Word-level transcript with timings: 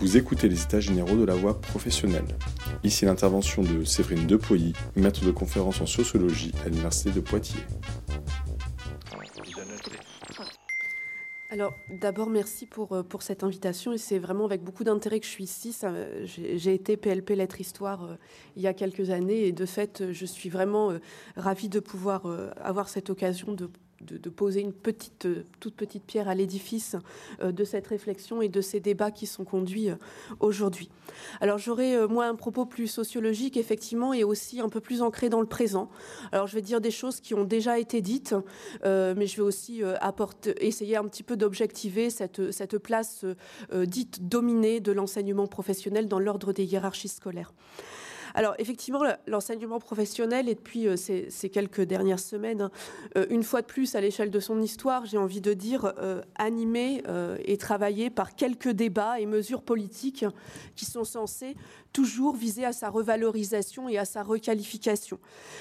Vous 0.00 0.16
écoutez 0.16 0.48
les 0.48 0.62
états 0.62 0.80
généraux 0.80 1.16
de 1.16 1.24
la 1.24 1.34
voie 1.34 1.60
professionnelle. 1.60 2.24
Ici 2.82 3.04
l'intervention 3.04 3.62
de 3.62 3.84
Séverine 3.84 4.26
Depoilly, 4.26 4.72
maître 4.96 5.22
de 5.26 5.30
conférence 5.30 5.82
en 5.82 5.86
sociologie 5.86 6.52
à 6.64 6.70
l'Université 6.70 7.10
de 7.10 7.20
Poitiers. 7.20 7.60
Alors 11.50 11.74
d'abord 11.90 12.30
merci 12.30 12.64
pour, 12.64 12.92
euh, 12.92 13.02
pour 13.02 13.22
cette 13.22 13.44
invitation 13.44 13.92
et 13.92 13.98
c'est 13.98 14.18
vraiment 14.18 14.46
avec 14.46 14.62
beaucoup 14.62 14.84
d'intérêt 14.84 15.20
que 15.20 15.26
je 15.26 15.30
suis 15.30 15.44
ici. 15.44 15.76
J'ai 16.24 16.72
été 16.72 16.96
PLP 16.96 17.30
Lettres 17.36 17.60
Histoire 17.60 18.04
euh, 18.04 18.14
il 18.56 18.62
y 18.62 18.68
a 18.68 18.72
quelques 18.72 19.10
années 19.10 19.48
et 19.48 19.52
de 19.52 19.66
fait 19.66 20.12
je 20.12 20.24
suis 20.24 20.48
vraiment 20.48 20.92
euh, 20.92 20.98
ravie 21.36 21.68
de 21.68 21.80
pouvoir 21.80 22.22
avoir 22.62 22.88
cette 22.88 23.10
occasion 23.10 23.52
de 23.52 23.68
de, 24.00 24.30
poser 24.30 24.60
une 24.60 24.72
petite, 24.72 25.26
euh, 25.26 25.44
toute 25.60 25.74
petite 25.74 26.04
pierre 26.04 26.28
à 26.28 26.34
l'édifice 26.34 26.96
euh, 27.42 27.52
de 27.52 27.64
cette 27.64 27.86
réflexion 27.86 28.40
et 28.40 28.48
de 28.48 28.60
ces 28.60 28.80
débats 28.80 29.10
qui 29.10 29.26
sont 29.26 29.44
conduits 29.44 29.90
euh, 29.90 29.96
aujourd'hui. 30.40 30.90
Alors 31.40 31.58
j'aurai 31.58 32.06
moi 32.06 32.26
un 32.26 32.34
propos 32.34 32.64
plus 32.64 32.86
sociologique 32.86 33.56
effectivement 33.56 34.14
et 34.14 34.24
aussi 34.24 34.60
un 34.60 34.68
peu 34.68 34.80
plus 34.80 35.02
ancré 35.02 35.28
dans 35.28 35.40
le 35.40 35.46
présent. 35.46 35.90
Alors 36.32 36.46
je 36.46 36.54
vais 36.54 36.62
dire 36.62 36.80
des 36.80 36.90
choses 36.90 37.20
qui 37.20 37.34
ont 37.34 37.44
déjà 37.44 37.78
été 37.78 38.00
dites, 38.00 38.34
mais 38.84 39.26
je 39.26 39.36
vais 39.36 39.42
aussi 39.42 39.82
apporter, 40.00 40.54
essayer 40.64 40.96
un 40.96 41.04
petit 41.04 41.24
peu 41.24 41.36
d'objectiver 41.36 42.10
cette, 42.10 42.52
cette 42.52 42.78
place 42.78 43.24
dite 43.72 44.28
dominée 44.28 44.80
de 44.80 44.92
l'enseignement 44.92 45.48
professionnel 45.48 46.06
dans 46.06 46.20
l'ordre 46.20 46.52
des 46.52 46.64
hiérarchies 46.64 47.08
scolaires. 47.08 47.52
Alors 48.34 48.54
effectivement, 48.58 49.02
l'enseignement 49.26 49.78
professionnel, 49.78 50.48
et 50.48 50.54
depuis 50.54 50.86
euh, 50.86 50.96
ces, 50.96 51.50
quelques 51.50 51.82
dernières 51.82 52.20
semaines, 52.20 52.62
hein, 52.62 52.70
euh, 53.16 53.26
une 53.30 53.42
fois 53.42 53.62
de 53.62 53.66
plus 53.66 53.94
à 53.94 54.00
l'échelle 54.00 54.30
de 54.30 54.40
son 54.40 54.60
histoire, 54.60 55.06
j'ai 55.06 55.18
envie 55.18 55.40
de 55.40 55.52
dire, 55.52 55.92
euh, 55.98 56.22
animé 56.36 57.02
et 57.44 57.56
travaillé 57.56 58.10
par 58.10 58.34
quelques 58.34 58.70
débats 58.70 59.20
et 59.20 59.26
mesures 59.26 59.62
politiques 59.62 60.24
qui 60.76 60.84
sont 60.84 61.04
censés 61.04 61.56
toujours 61.92 62.36
viser 62.36 62.64
à 62.64 62.72
sa 62.72 62.88
revalorisation 62.88 63.88
et 63.88 63.98
à 63.98 64.04
sa 64.04 64.22
requalification. 64.22 65.18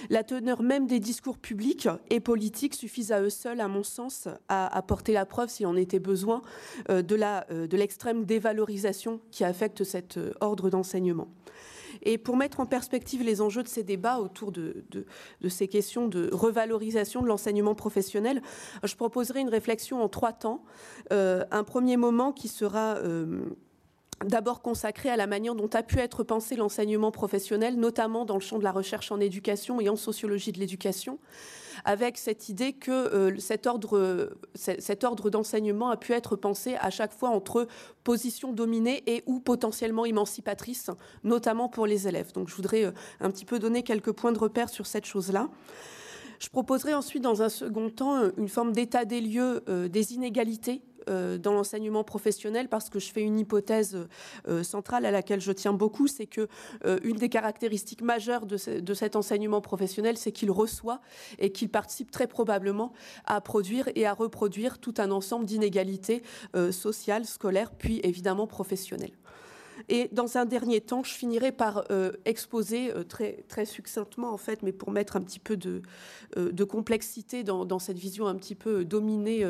La 0.10 0.24
teneur 0.24 0.62
même 0.62 0.88
des 0.88 1.00
discours 1.00 1.38
publics 1.38 1.88
et 2.10 2.20
politiques 2.20 2.76
suffisent 2.76 3.12
à 3.12 3.22
eux 3.22 3.30
seuls, 3.30 3.62
à 3.62 3.68
mon 3.68 3.84
sens, 3.84 4.28
à 4.48 4.76
apporter 4.76 5.14
la 5.14 5.26
preuve, 5.26 5.50
s'il 5.50 5.68
en 5.68 5.76
était 5.76 6.00
besoin, 6.00 6.42
de 6.88 7.76
l'extrême 7.76 8.26
dévalorisation 8.26 9.20
qui 9.32 9.44
affecte 9.44 9.84
cet 9.84 10.20
ordre 10.40 10.70
d'enseignement. 10.70 11.28
Et 12.04 12.18
pour 12.18 12.38
mettre 12.38 12.60
en 12.60 12.66
perspective 12.66 13.24
les 13.24 13.42
enjeux 13.42 13.64
de 13.64 13.68
ces 13.68 13.84
débats 13.84 14.20
autour 14.20 14.52
de, 14.52 14.86
ces 15.48 15.68
questions 15.68 16.08
de 16.08 16.30
revalorisation 16.32 17.22
de 17.22 17.28
l'enseignement 17.28 17.76
professionnel, 17.76 18.42
je 18.84 18.96
proposerai 18.96 19.42
une 19.42 19.50
réflexion 19.50 20.02
en 20.02 20.10
trois 20.10 20.34
temps. 20.34 20.64
Euh, 21.12 21.44
un 21.52 21.64
premier 21.64 21.98
moment 21.98 22.32
qui 22.32 22.48
sera... 22.48 22.96
Euh, 22.98 23.42
d'abord 24.26 24.62
consacré 24.62 25.10
à 25.10 25.16
la 25.16 25.28
manière 25.28 25.56
dont 25.56 25.70
a 25.74 25.82
pu 25.82 26.00
être 26.00 26.24
pensé 26.24 26.58
l'enseignement 26.58 27.10
professionnel, 27.10 27.78
notamment 27.78 28.26
dans 28.26 28.34
le 28.34 28.42
champ 28.42 28.58
de 28.58 28.66
la 28.66 28.74
recherche 28.74 29.14
en 29.14 29.20
éducation 29.22 29.80
et 29.80 29.88
en 29.88 29.96
sociologie 29.96 30.52
de 30.52 30.60
l'éducation 30.60 31.20
avec 31.90 32.20
cette 32.20 32.50
idée 32.50 32.74
que 32.74 32.92
euh, 32.92 33.40
cet 33.40 33.66
ordre, 33.66 34.30
cet 34.54 35.04
ordre 35.04 35.32
d'enseignement 35.32 35.90
a 35.90 35.98
pu 35.98 36.14
être 36.14 36.36
pensé 36.36 36.76
à 36.76 36.92
chaque 36.92 37.12
fois 37.12 37.30
entre 37.30 37.68
position 38.04 38.54
dominée 38.54 39.02
et 39.08 39.24
ou 39.26 39.40
potentiellement 39.40 40.06
émancipatrice, 40.06 40.92
notamment 41.24 41.68
pour 41.68 41.88
les 41.88 42.08
élèves. 42.08 42.32
Donc 42.32 42.48
je 42.48 42.56
voudrais 42.56 42.86
euh, 42.86 42.92
un 43.22 43.32
petit 43.32 43.44
peu 43.44 43.58
donner 43.58 43.82
quelques 43.82 44.12
points 44.12 44.32
de 44.32 44.38
repère 44.38 44.70
sur 44.70 44.86
cette 44.86 45.06
chose-là. 45.06 45.50
Je 46.40 46.48
proposerai 46.50 46.94
ensuite, 46.94 47.24
dans 47.24 47.42
un 47.42 47.50
second 47.50 47.90
temps, 47.90 48.30
une 48.38 48.50
forme 48.50 48.72
d'état 48.72 49.04
des 49.04 49.20
lieux 49.20 49.64
euh, 49.68 49.88
des 49.88 50.14
inégalités 50.14 50.82
euh, 50.82 50.89
dans 51.38 51.54
l'enseignement 51.54 52.04
professionnel 52.04 52.68
parce 52.70 52.90
que 52.90 53.00
je 53.00 53.12
fais 53.12 53.22
une 53.22 53.40
hypothèse 53.40 54.08
euh, 54.48 54.64
centrale 54.64 55.06
à 55.06 55.12
laquelle 55.12 55.42
je 55.42 55.52
tiens 55.52 55.74
beaucoup, 55.74 56.08
c'est 56.08 56.26
que 56.26 56.48
euh, 56.86 57.00
une 57.04 57.18
des 57.18 57.30
caractéristiques 57.30 58.02
majeures 58.02 58.46
de, 58.46 58.58
cet 58.94 59.16
enseignement 59.16 59.62
professionnel, 59.62 60.18
c'est 60.18 60.32
qu'il 60.32 60.52
reçoit 60.52 61.02
et 61.38 61.52
qu'il 61.52 61.70
participe 61.70 62.12
très 62.12 62.28
probablement 62.28 62.94
à 63.26 63.42
produire 63.42 63.90
et 63.96 64.06
à 64.06 64.14
reproduire 64.14 64.80
tout 64.80 64.94
un 64.98 65.12
ensemble 65.12 65.46
d'inégalités 65.46 66.24
sociales, 66.72 67.26
scolaires, 67.26 67.72
puis 67.72 68.00
évidemment 68.04 68.48
professionnelles. 68.48 69.12
Et 69.88 70.10
dans 70.12 70.38
un 70.38 70.46
dernier 70.46 70.82
temps, 70.82 71.04
je 71.04 71.14
finirai 71.14 71.52
par 71.52 71.86
euh, 71.92 72.12
exposer 72.26 72.92
euh, 72.94 73.04
très, 73.04 73.66
succinctement, 73.66 74.32
en 74.32 74.38
fait, 74.38 74.62
mais 74.64 74.72
pour 74.72 74.92
mettre 74.92 75.16
un 75.16 75.22
petit 75.22 75.40
peu 75.40 75.56
de, 75.56 75.82
euh, 76.38 76.66
complexité 76.66 77.44
dans, 77.44 77.80
cette 77.80 77.98
vision 77.98 78.28
un 78.28 78.36
petit 78.36 78.56
peu 78.56 78.84
dominée, 78.84 79.46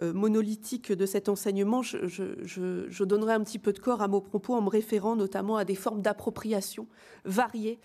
monolithique 0.00 0.92
de 0.92 1.06
cet 1.06 1.28
enseignement, 1.28 1.82
je, 1.82 3.04
donnerai 3.04 3.32
un 3.32 3.42
petit 3.42 3.58
peu 3.58 3.72
de 3.72 3.78
corps 3.78 4.02
à 4.02 4.08
mon 4.08 4.20
propos 4.20 4.54
en 4.54 4.62
me 4.62 4.68
référant 4.68 5.16
notamment 5.16 5.56
à 5.56 5.64
des 5.64 5.74
formes 5.74 6.00
d'appropriation 6.00 6.86
variées 7.24 7.80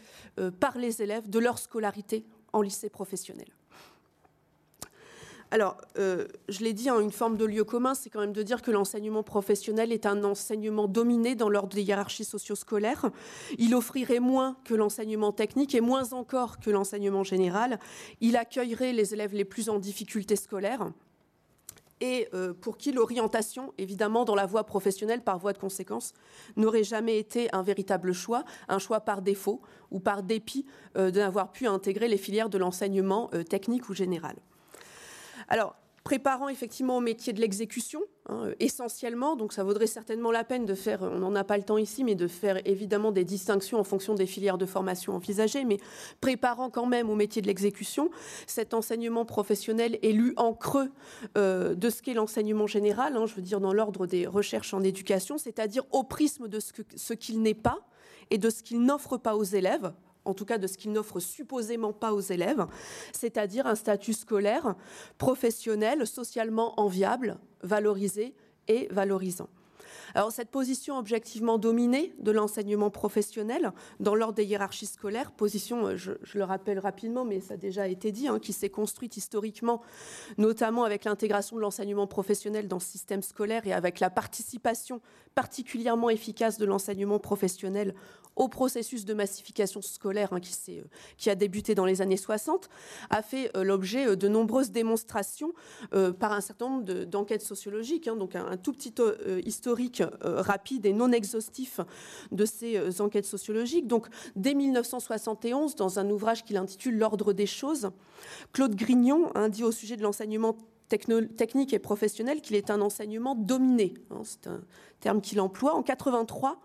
par 0.60 0.78
les 0.78 1.02
élèves 1.02 1.30
de 1.30 1.40
leur 1.40 1.58
scolarité 1.58 2.26
en 2.54 2.62
lycée 2.62 2.90
professionnel. 2.90 3.57
Alors, 5.50 5.78
euh, 5.98 6.28
je 6.50 6.60
l'ai 6.60 6.74
dit, 6.74 6.90
hein, 6.90 7.00
une 7.00 7.12
forme 7.12 7.38
de 7.38 7.46
lieu 7.46 7.64
commun, 7.64 7.94
c'est 7.94 8.10
quand 8.10 8.20
même 8.20 8.34
de 8.34 8.44
dire 8.44 8.62
que 8.62 8.70
l'enseignement 8.70 9.24
professionnel 9.24 9.94
est 9.94 10.06
un 10.06 10.26
enseignement 10.26 10.90
dominé 10.90 11.36
dans 11.36 11.48
l'ordre 11.48 11.74
des 11.74 11.84
hiérarchies 11.84 12.26
socio-scolaires. 12.26 13.10
Il 13.58 13.74
offrirait 13.74 14.20
moins 14.20 14.58
que 14.66 14.74
l'enseignement 14.74 15.32
technique 15.32 15.74
et 15.74 15.80
moins 15.80 16.12
encore 16.12 16.60
que 16.60 16.70
l'enseignement 16.70 17.24
général. 17.24 17.80
Il 18.20 18.36
accueillerait 18.36 18.92
les 18.92 19.14
élèves 19.14 19.34
les 19.34 19.46
plus 19.46 19.70
en 19.70 19.80
difficulté 19.80 20.36
scolaire 20.36 20.92
et 22.00 22.28
euh, 22.34 22.54
pour 22.54 22.78
qui 22.78 22.92
l'orientation, 22.92 23.74
évidemment, 23.78 24.26
dans 24.26 24.36
la 24.36 24.46
voie 24.46 24.66
professionnelle, 24.66 25.22
par 25.24 25.40
voie 25.40 25.54
de 25.54 25.58
conséquence, 25.58 26.14
n'aurait 26.56 26.84
jamais 26.84 27.18
été 27.18 27.48
un 27.56 27.64
véritable 27.64 28.14
choix, 28.14 28.44
un 28.68 28.80
choix 28.80 29.00
par 29.00 29.22
défaut 29.22 29.62
ou 29.92 30.00
par 30.00 30.24
dépit 30.24 30.66
euh, 30.98 31.10
de 31.10 31.20
n'avoir 31.20 31.52
pu 31.54 31.68
intégrer 31.68 32.10
les 32.10 32.18
filières 32.18 32.50
de 32.50 32.58
l'enseignement 32.58 33.32
technique 33.50 33.90
ou 33.90 33.94
général. 33.94 34.36
Alors, 35.48 35.76
préparant 36.08 36.48
effectivement 36.48 36.96
au 36.96 37.02
métier 37.02 37.34
de 37.34 37.42
l'exécution, 37.42 38.00
hein, 38.30 38.52
essentiellement, 38.62 39.36
donc 39.36 39.52
ça 39.52 39.66
vaudrait 39.66 39.88
certainement 39.88 40.32
la 40.32 40.46
peine 40.46 40.66
de 40.66 40.74
faire, 40.74 41.02
on 41.02 41.20
n'en 41.20 41.36
a 41.36 41.44
pas 41.44 41.58
le 41.58 41.64
temps 41.64 41.78
ici, 41.78 42.06
mais 42.06 42.16
de 42.16 42.30
faire 42.30 42.66
évidemment 42.66 43.12
des 43.12 43.26
distinctions 43.26 43.78
en 43.78 43.84
fonction 43.84 44.16
des 44.16 44.26
filières 44.26 44.58
de 44.58 44.66
formation 44.66 45.16
envisagées, 45.16 45.66
mais 45.66 45.80
préparant 46.22 46.70
quand 46.70 46.86
même 46.86 47.10
au 47.10 47.16
métier 47.16 47.42
de 47.42 47.48
l'exécution, 47.48 48.10
cet 48.46 48.74
enseignement 48.74 49.26
professionnel 49.26 50.00
est 50.02 50.14
lu 50.14 50.34
en 50.38 50.54
creux 50.54 50.92
euh, 51.38 51.76
de 51.76 51.90
ce 51.90 52.02
qu'est 52.02 52.14
l'enseignement 52.14 52.68
général, 52.68 53.18
hein, 53.18 53.26
je 53.26 53.36
veux 53.36 53.42
dire 53.42 53.60
dans 53.60 53.74
l'ordre 53.74 54.08
des 54.08 54.28
recherches 54.28 54.74
en 54.74 54.84
éducation, 54.84 55.38
c'est-à-dire 55.38 55.84
au 55.92 56.04
prisme 56.04 56.48
de 56.48 56.60
ce 56.62 57.14
qu'il 57.16 57.42
n'est 57.42 57.54
pas 57.54 57.80
et 58.30 58.38
de 58.38 58.50
ce 58.50 58.64
qu'il 58.64 58.82
n'offre 58.82 59.18
pas 59.18 59.36
aux 59.36 59.44
élèves, 59.44 59.92
en 60.28 60.34
tout 60.34 60.46
cas 60.46 60.58
de 60.58 60.68
ce 60.68 60.78
qu'il 60.78 60.92
n'offre 60.92 61.20
supposément 61.20 61.94
pas 61.94 62.14
aux 62.14 62.22
élèves, 62.22 62.66
c'est-à-dire 63.14 63.68
un 63.68 63.76
statut 63.76 64.14
scolaire, 64.14 64.76
professionnel, 65.18 66.06
socialement 66.06 66.80
enviable, 66.80 67.38
valorisé 67.64 68.34
et 68.68 68.88
valorisant. 68.92 69.50
Alors 70.16 70.32
cette 70.32 70.50
position 70.50 70.98
objectivement 70.98 71.58
dominée 71.58 72.14
de 72.20 72.32
l'enseignement 72.32 72.90
professionnel 72.90 73.72
dans 74.00 74.16
l'ordre 74.16 74.36
des 74.36 74.46
hiérarchies 74.46 74.86
scolaires, 74.86 75.32
position, 75.32 75.88
euh, 75.88 75.96
je, 75.96 76.12
le 76.34 76.44
rappelle 76.44 76.80
rapidement, 76.80 77.26
mais 77.26 77.40
ça 77.40 77.56
a 77.56 77.58
déjà 77.58 77.88
été 77.88 78.12
dit, 78.12 78.28
hein, 78.28 78.40
qui 78.40 78.54
s'est 78.54 78.70
construite 78.70 79.18
historiquement, 79.18 79.82
notamment 80.38 80.84
avec 80.84 81.04
l'intégration 81.04 81.56
de 81.56 81.62
l'enseignement 81.62 82.08
professionnel 82.08 82.68
dans 82.68 82.78
le 82.78 82.82
système 82.82 83.22
scolaire 83.22 83.68
et 83.68 83.74
avec 83.74 84.00
la 84.00 84.10
participation 84.10 85.02
particulièrement 85.36 86.10
efficace 86.10 86.58
de 86.58 86.66
l'enseignement 86.66 87.20
professionnel 87.20 87.94
au 88.38 88.48
processus 88.48 89.06
de 89.06 89.14
massification 89.14 89.82
scolaire 89.82 90.32
hein, 90.32 90.40
qui, 90.40 90.56
euh, 90.70 90.84
qui, 91.18 91.30
a 91.30 91.36
débuté 91.36 91.76
dans 91.76 91.86
les 91.86 92.02
années 92.02 92.18
60, 92.18 92.70
a 93.10 93.22
fait 93.22 93.52
euh, 93.56 93.64
l'objet 93.64 94.16
de 94.16 94.28
nombreuses 94.28 94.72
démonstrations 94.72 95.54
par 96.20 96.32
un 96.32 96.42
certain 96.42 96.70
nombre 96.70 97.04
d'enquêtes 97.06 97.42
sociologiques, 97.42 98.08
hein, 98.08 98.16
donc 98.16 98.36
un, 98.36 98.58
tout 98.58 98.74
petit 98.74 98.94
historique 99.46 100.02
euh, 100.02 100.42
rapide 100.42 100.86
et 100.86 100.94
non 100.94 101.12
exhaustif 101.12 101.80
de 102.32 102.46
ces 102.46 102.78
euh, 102.78 102.92
enquêtes 103.00 103.26
sociologiques. 103.26 103.88
Donc, 103.88 104.08
dès 104.36 104.54
1971, 104.54 105.76
dans 105.76 106.00
un 106.00 106.10
ouvrage 106.10 106.44
qu'il 106.44 106.58
intitule 106.58 106.98
L'ordre 106.98 107.34
des 107.34 107.46
choses, 107.46 107.90
Claude 108.54 108.76
Grignon 108.76 109.32
hein, 109.36 109.50
dit 109.50 109.64
au 109.64 109.72
sujet 109.72 109.98
de 109.98 110.04
l'enseignement 110.04 110.58
technique 110.88 111.74
et 111.74 111.80
professionnel 111.80 112.42
qu'il 112.42 112.56
est 112.56 112.70
un 112.70 112.82
enseignement 112.82 113.36
dominé. 113.36 113.94
Hein, 114.12 114.22
c'est 114.24 114.48
un 114.48 114.62
terme 115.00 115.22
qu'il 115.22 115.40
emploie. 115.40 115.76
En 115.76 115.84
83, 115.84 116.60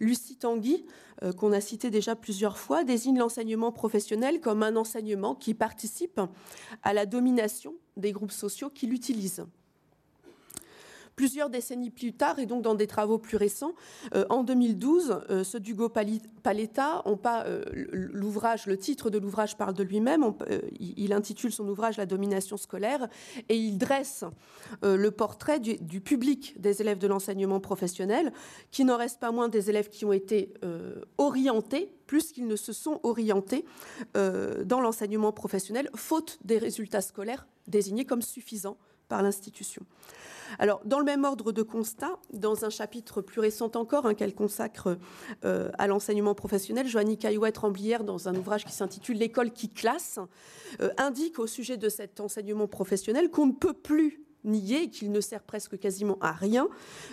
Lucie 0.00 0.36
Tanguy, 0.36 0.84
euh, 1.22 1.32
qu'on 1.32 1.52
a 1.52 1.60
cité 1.60 1.90
déjà 1.90 2.16
plusieurs 2.16 2.58
fois, 2.58 2.84
désigne 2.84 3.18
l'enseignement 3.18 3.72
professionnel 3.72 4.40
comme 4.40 4.62
un 4.62 4.76
enseignement 4.76 5.34
qui 5.34 5.54
participe 5.54 6.20
à 6.82 6.92
la 6.92 7.06
domination 7.06 7.74
des 7.96 8.12
groupes 8.12 8.32
sociaux 8.32 8.70
qui 8.70 8.86
l'utilisent. 8.86 9.44
Plusieurs 11.16 11.50
décennies 11.50 11.90
plus 11.90 12.12
tard, 12.12 12.38
et 12.38 12.46
donc 12.46 12.62
dans 12.62 12.74
des 12.74 12.86
travaux 12.86 13.18
plus 13.18 13.36
récents, 13.36 13.74
en 14.30 14.42
2012, 14.42 15.44
ceux 15.44 15.60
d'Hugo 15.60 15.88
Paletta 15.88 17.04
l'ouvrage, 17.92 18.66
le 18.66 18.76
titre 18.76 19.10
de 19.10 19.18
l'ouvrage 19.18 19.56
parle 19.56 19.74
de 19.74 19.82
lui-même. 19.82 20.34
il 20.78 21.12
intitule 21.12 21.52
son 21.52 21.68
ouvrage 21.68 21.96
La 21.96 22.06
domination 22.06 22.56
scolaire 22.56 23.08
et 23.48 23.56
il 23.56 23.78
dresse 23.78 24.24
le 24.82 25.10
portrait 25.10 25.60
du, 25.60 26.00
public 26.00 26.60
des 26.60 26.80
élèves 26.80 26.98
de 26.98 27.06
l'enseignement 27.06 27.60
professionnel, 27.60 28.32
qui 28.70 28.84
n'en 28.84 28.96
reste 28.96 29.20
pas 29.20 29.30
moins 29.30 29.48
des 29.48 29.70
élèves 29.70 29.88
qui 29.88 30.04
ont 30.04 30.12
été 30.12 30.52
orientés 31.18 31.92
plus 32.06 32.32
qu'ils 32.32 32.46
ne 32.46 32.56
se 32.56 32.72
sont 32.72 33.00
orientés 33.02 33.64
euh, 34.16 34.64
dans 34.64 34.80
l'enseignement 34.80 35.32
professionnel, 35.32 35.90
faute 35.94 36.38
des 36.44 36.58
résultats 36.58 37.00
scolaires 37.00 37.46
désignés 37.66 38.04
comme 38.04 38.22
suffisants 38.22 38.76
l'institution. 39.22 39.82
Alors, 40.58 40.80
dans 40.84 40.98
le 40.98 41.04
même 41.04 41.24
ordre 41.24 41.52
de 41.52 41.62
constat, 41.62 42.18
dans 42.32 42.64
un 42.64 42.70
chapitre 42.70 43.20
plus 43.20 43.40
récent 43.40 43.70
encore, 43.74 44.06
hein, 44.06 44.14
qu'elle 44.14 44.34
consacre 44.34 44.98
euh, 45.44 45.70
à 45.78 45.86
l'enseignement 45.86 46.34
professionnel, 46.34 46.86
Joanny 46.86 47.18
Caillouette-Ramblière, 47.18 48.04
dans 48.04 48.28
un 48.28 48.34
ouvrage 48.34 48.64
qui 48.64 48.72
s'intitule 48.72 49.18
L'école 49.18 49.50
qui 49.50 49.68
classe, 49.68 50.18
euh, 50.80 50.90
indique 50.96 51.38
au 51.38 51.46
sujet 51.46 51.76
de 51.76 51.88
cet 51.88 52.20
enseignement 52.20 52.68
professionnel 52.68 53.30
qu'on 53.30 53.46
ne 53.46 53.52
peut 53.52 53.72
plus 53.72 54.23
nier, 54.44 54.88
qu'il 54.88 55.12
ne 55.12 55.20
sert 55.20 55.42
presque 55.42 55.78
quasiment 55.78 56.18
à 56.20 56.32
rien, 56.32 56.68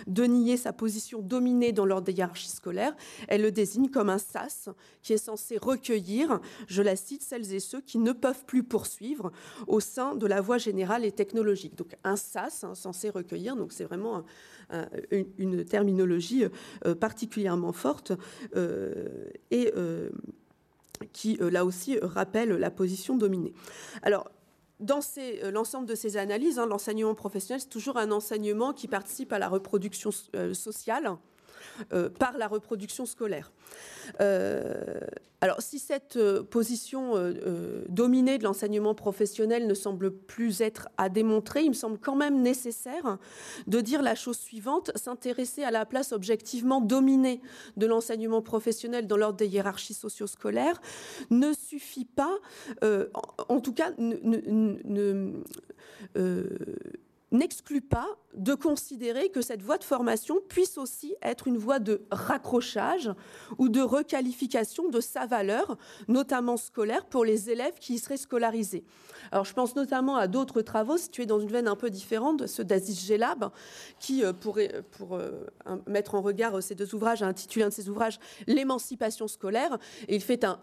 de 0.06 0.24
nier 0.24 0.56
sa 0.56 0.72
position 0.72 1.20
dominée 1.20 1.72
dans 1.72 1.86
l'ordre 1.86 2.06
des 2.06 2.12
hiérarchies 2.12 2.50
scolaires. 2.50 2.94
Elle 3.28 3.42
le 3.42 3.52
désigne 3.52 3.88
comme 3.88 4.10
un 4.10 4.18
sas 4.18 4.68
qui 5.02 5.12
est 5.12 5.18
censé 5.18 5.58
recueillir, 5.58 6.40
je 6.66 6.82
la 6.82 6.96
cite, 6.96 7.22
celles 7.22 7.52
et 7.52 7.60
ceux 7.60 7.80
qui 7.80 7.98
ne 7.98 8.12
peuvent 8.12 8.44
plus 8.44 8.62
poursuivre 8.62 9.32
au 9.66 9.80
sein 9.80 10.14
de 10.14 10.26
la 10.26 10.40
voie 10.40 10.58
générale 10.58 11.04
et 11.04 11.12
technologique. 11.12 11.76
Donc 11.76 11.96
un 12.04 12.16
sas 12.16 12.64
hein, 12.64 12.74
censé 12.74 13.10
recueillir, 13.10 13.56
donc 13.56 13.72
c'est 13.72 13.84
vraiment 13.84 14.24
une, 15.38 15.64
terminologie 15.64 16.44
euh, 16.86 16.94
particulièrement 16.94 17.72
forte 17.72 18.12
euh, 18.56 19.28
et 19.50 19.72
euh, 19.76 20.10
qui, 21.12 21.36
là 21.40 21.64
aussi, 21.64 21.98
rappelle 22.00 22.50
la 22.50 22.70
position 22.70 23.16
dominée. 23.16 23.52
Alors, 24.02 24.30
dans 24.82 25.00
euh, 25.18 25.50
l'ensemble 25.50 25.86
de 25.86 25.94
ces 25.94 26.16
analyses, 26.16 26.58
hein, 26.58 26.66
l'enseignement 26.66 27.14
professionnel, 27.14 27.60
c'est 27.60 27.68
toujours 27.68 27.96
un 27.96 28.10
enseignement 28.10 28.72
qui 28.72 28.88
participe 28.88 29.32
à 29.32 29.38
la 29.38 29.48
reproduction 29.48 30.10
euh, 30.34 30.52
sociale 30.54 31.16
euh, 31.92 32.08
par 32.08 32.36
la 32.38 32.48
reproduction 32.48 33.06
scolaire. 33.06 33.52
Euh, 34.20 35.00
alors, 35.40 35.60
si 35.60 35.78
cette 35.78 36.16
euh, 36.16 36.42
position 36.42 37.14
dominée 37.88 38.38
de 38.38 38.44
l'enseignement 38.44 38.94
professionnel 38.94 39.66
ne 39.66 39.74
semble 39.74 40.12
plus 40.12 40.60
être 40.60 40.88
à 40.98 41.08
démontrer, 41.08 41.62
il 41.62 41.70
me 41.70 41.74
semble 41.74 41.98
quand 41.98 42.14
même 42.14 42.42
nécessaire 42.42 43.18
de 43.66 43.80
dire 43.80 44.02
la 44.02 44.14
chose 44.14 44.38
suivante 44.38 44.90
s'intéresser 44.96 45.64
à 45.64 45.70
la 45.70 45.84
place 45.84 46.12
objectivement 46.12 46.80
dominée 46.80 47.40
de 47.76 47.86
l'enseignement 47.86 48.42
professionnel 48.42 49.06
dans 49.06 49.16
l'ordre 49.16 49.38
des 49.38 49.48
hiérarchies 49.48 49.94
socio-scolaires 49.94 50.80
ne 51.30 51.52
suffit 51.52 52.04
pas, 52.04 52.38
en, 53.48 53.60
tout 53.60 53.72
cas, 53.72 53.92
ne, 53.98 55.42
n'exclut 57.32 57.80
pas 57.80 58.16
de 58.34 58.54
considérer 58.54 59.28
que 59.28 59.42
cette 59.42 59.62
voie 59.62 59.78
de 59.78 59.84
formation 59.84 60.40
puisse 60.48 60.78
aussi 60.78 61.14
être 61.22 61.48
une 61.48 61.58
voie 61.58 61.78
de 61.78 62.02
raccrochage 62.10 63.10
ou 63.58 63.68
de 63.68 63.80
requalification 63.80 64.88
de 64.88 65.00
sa 65.00 65.26
valeur, 65.26 65.76
notamment 66.08 66.56
scolaire, 66.56 67.06
pour 67.06 67.24
les 67.24 67.50
élèves 67.50 67.74
qui 67.78 67.94
y 67.94 67.98
seraient 67.98 68.16
scolarisés. 68.16 68.84
Alors 69.30 69.44
je 69.44 69.52
pense 69.52 69.76
notamment 69.76 70.16
à 70.16 70.26
d'autres 70.26 70.62
travaux 70.62 70.96
situés 70.96 71.26
dans 71.26 71.38
une 71.38 71.50
veine 71.50 71.68
un 71.68 71.76
peu 71.76 71.90
différente, 71.90 72.46
ceux 72.46 72.64
d'Aziz 72.64 73.06
Gelab, 73.06 73.50
qui, 73.98 74.24
euh, 74.24 74.32
pourrait, 74.32 74.82
pour 74.92 75.14
euh, 75.14 75.44
mettre 75.86 76.14
en 76.14 76.22
regard 76.22 76.56
euh, 76.56 76.60
ces 76.60 76.74
deux 76.74 76.94
ouvrages, 76.94 77.22
a 77.22 77.26
intitulé 77.26 77.64
un 77.64 77.68
de 77.68 77.74
ses 77.74 77.88
ouvrages 77.88 78.18
L'émancipation 78.46 79.28
scolaire. 79.28 79.78
Il 80.08 80.20
fait 80.20 80.44
un, 80.44 80.58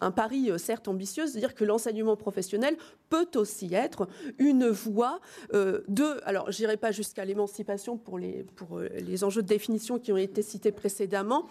un 0.00 0.10
pari 0.10 0.50
certes 0.58 0.88
ambitieux, 0.88 1.26
c'est-à-dire 1.26 1.54
que 1.54 1.64
l'enseignement 1.64 2.16
professionnel 2.16 2.76
peut 3.08 3.28
aussi 3.36 3.74
être 3.74 4.08
une 4.38 4.68
voie 4.68 5.20
de 5.52 6.20
alors 6.24 6.50
je 6.50 6.60
n'irai 6.60 6.76
pas 6.76 6.92
jusqu'à 7.12 7.26
l'émancipation 7.26 7.98
pour 7.98 8.18
les, 8.18 8.42
pour 8.56 8.78
euh, 8.78 8.88
les 8.94 9.22
enjeux 9.22 9.42
de 9.42 9.46
définition 9.46 9.98
qui 9.98 10.12
ont 10.12 10.16
été 10.16 10.40
cités 10.40 10.72
précédemment, 10.72 11.46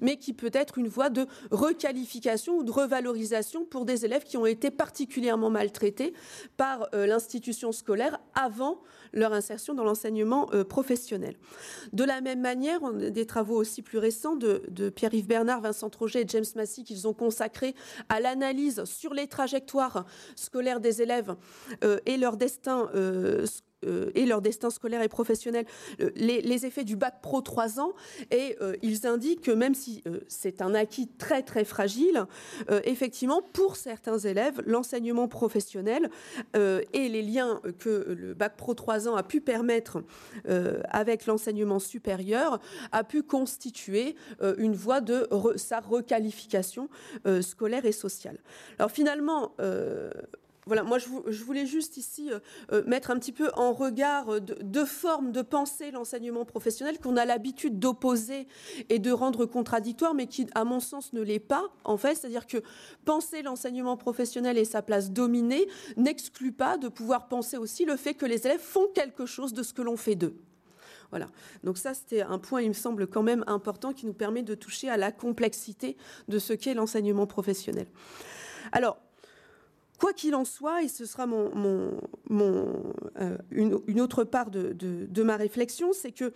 mais 0.00 0.16
qui 0.16 0.32
peut 0.32 0.50
être 0.52 0.76
une 0.76 0.88
voie 0.88 1.08
de 1.08 1.26
requalification 1.52 2.58
ou 2.58 2.64
de 2.64 2.72
revalorisation 2.72 3.64
pour 3.64 3.84
des 3.84 4.04
élèves 4.04 4.24
qui 4.24 4.36
ont 4.36 4.46
été 4.46 4.72
particulièrement 4.72 5.50
maltraités 5.50 6.14
par 6.56 6.88
euh, 6.94 7.06
l'institution 7.06 7.70
scolaire 7.70 8.18
avant 8.34 8.80
leur 9.12 9.32
insertion 9.32 9.72
dans 9.72 9.84
l'enseignement 9.84 10.48
euh, 10.52 10.64
professionnel. 10.64 11.36
De 11.92 12.02
la 12.02 12.20
même 12.20 12.40
manière, 12.40 12.82
on 12.82 12.98
a 12.98 13.10
des 13.10 13.26
travaux 13.26 13.54
aussi 13.54 13.82
plus 13.82 13.98
récents 13.98 14.34
de, 14.34 14.90
Pierre-Yves 14.90 15.28
Bernard, 15.28 15.60
Vincent 15.60 15.90
Troget 15.90 16.22
et 16.22 16.28
James 16.28 16.44
Massey 16.56 16.82
qu'ils 16.82 17.06
ont 17.06 17.14
consacrés 17.14 17.76
à 18.08 18.18
l'analyse 18.18 18.82
sur 18.82 19.14
les 19.14 19.28
trajectoires 19.28 20.06
scolaires 20.34 20.80
des 20.80 21.02
élèves 21.02 21.36
et 22.06 22.16
leur 22.16 22.36
destin 22.36 22.90
euh, 22.94 23.46
et 24.14 24.26
leur 24.26 24.40
destin 24.40 24.70
scolaire 24.70 25.02
et 25.02 25.08
professionnel, 25.08 25.66
euh, 26.00 26.10
les, 26.16 26.66
effets 26.66 26.84
du 26.84 26.96
bac 26.96 27.20
pro 27.20 27.40
3 27.40 27.80
ans, 27.80 27.92
et 28.30 28.56
euh, 28.60 28.74
ils 28.82 29.06
indiquent 29.06 29.42
que 29.42 29.50
même 29.50 29.74
si 29.74 30.02
c'est 30.28 30.62
un 30.62 30.74
acquis 30.74 31.08
très 31.18 31.42
très 31.42 31.64
fragile, 31.64 32.26
effectivement, 32.84 33.42
pour 33.52 33.76
certains 33.76 34.18
élèves, 34.18 34.62
l'enseignement 34.66 35.28
professionnel 35.28 36.10
et 36.54 37.08
les 37.08 37.22
liens 37.22 37.60
que 37.78 38.16
le 38.18 38.34
bac 38.34 38.56
pro 38.56 38.74
3 38.74 39.08
ans 39.08 39.16
a 39.16 39.22
pu 39.22 39.40
permettre 39.40 40.02
avec 40.88 41.26
l'enseignement 41.26 41.78
supérieur 41.78 42.60
a 42.92 43.04
pu 43.04 43.22
constituer 43.22 44.16
une 44.58 44.74
voie 44.74 45.00
de 45.00 45.28
sa 45.56 45.80
requalification 45.80 46.88
scolaire 47.40 47.84
et 47.84 47.92
sociale. 47.92 48.38
Alors 48.78 48.90
finalement, 48.90 49.54
voilà, 50.66 50.82
moi 50.82 50.98
je, 50.98 51.44
voulais 51.44 51.66
juste 51.66 51.96
ici 51.96 52.32
euh, 52.32 52.38
euh, 52.72 52.82
mettre 52.86 53.10
un 53.10 53.18
petit 53.18 53.32
peu 53.32 53.50
en 53.54 53.72
regard 53.72 54.40
deux 54.40 54.86
formes 54.86 55.32
de 55.32 55.42
penser 55.42 55.90
l'enseignement 55.90 56.44
professionnel 56.44 56.98
qu'on 56.98 57.16
a 57.16 57.24
l'habitude 57.24 57.78
d'opposer 57.78 58.46
et 58.88 58.98
de 58.98 59.12
rendre 59.12 59.44
contradictoire, 59.46 60.14
mais 60.14 60.26
qui, 60.26 60.46
à 60.54 60.64
mon 60.64 60.80
sens, 60.80 61.12
ne 61.12 61.20
l'est 61.20 61.38
pas 61.38 61.64
en 61.84 61.96
fait. 61.96 62.14
C'est-à-dire 62.14 62.46
que 62.46 62.58
penser 63.04 63.42
l'enseignement 63.42 63.96
professionnel 63.96 64.58
et 64.58 64.64
sa 64.64 64.82
place 64.82 65.10
dominée 65.10 65.66
n'exclut 65.96 66.52
pas 66.52 66.78
de 66.78 66.88
pouvoir 66.88 67.28
penser 67.28 67.56
aussi 67.56 67.84
le 67.84 67.96
fait 67.96 68.14
que 68.14 68.26
les 68.26 68.46
élèves 68.46 68.60
font 68.60 68.86
quelque 68.94 69.26
chose 69.26 69.52
de 69.52 69.62
ce 69.62 69.74
que 69.74 69.82
l'on 69.82 69.96
fait 69.96 70.14
d'eux. 70.14 70.36
Voilà. 71.10 71.28
Donc 71.62 71.78
ça, 71.78 71.94
c'était 71.94 72.22
un 72.22 72.38
point, 72.38 72.62
il 72.62 72.68
me 72.68 72.74
semble, 72.74 73.06
quand 73.06 73.22
même 73.22 73.44
important 73.46 73.92
qui 73.92 74.06
nous 74.06 74.14
permet 74.14 74.42
de 74.42 74.54
toucher 74.54 74.88
à 74.88 74.96
la 74.96 75.12
complexité 75.12 75.96
de 76.28 76.38
ce 76.38 76.52
qu'est 76.52 76.74
l'enseignement 76.74 77.26
professionnel. 77.26 77.86
Alors, 78.72 78.98
Quoi 80.04 80.12
qu'il 80.12 80.34
en 80.34 80.44
soit, 80.44 80.82
et 80.82 80.88
ce 80.88 81.06
sera 81.06 81.24
mon, 81.24 81.50
euh, 82.30 83.38
une, 83.50 84.00
autre 84.02 84.22
part 84.24 84.50
de, 84.50 85.22
ma 85.22 85.38
réflexion, 85.38 85.94
c'est 85.94 86.12
que 86.12 86.34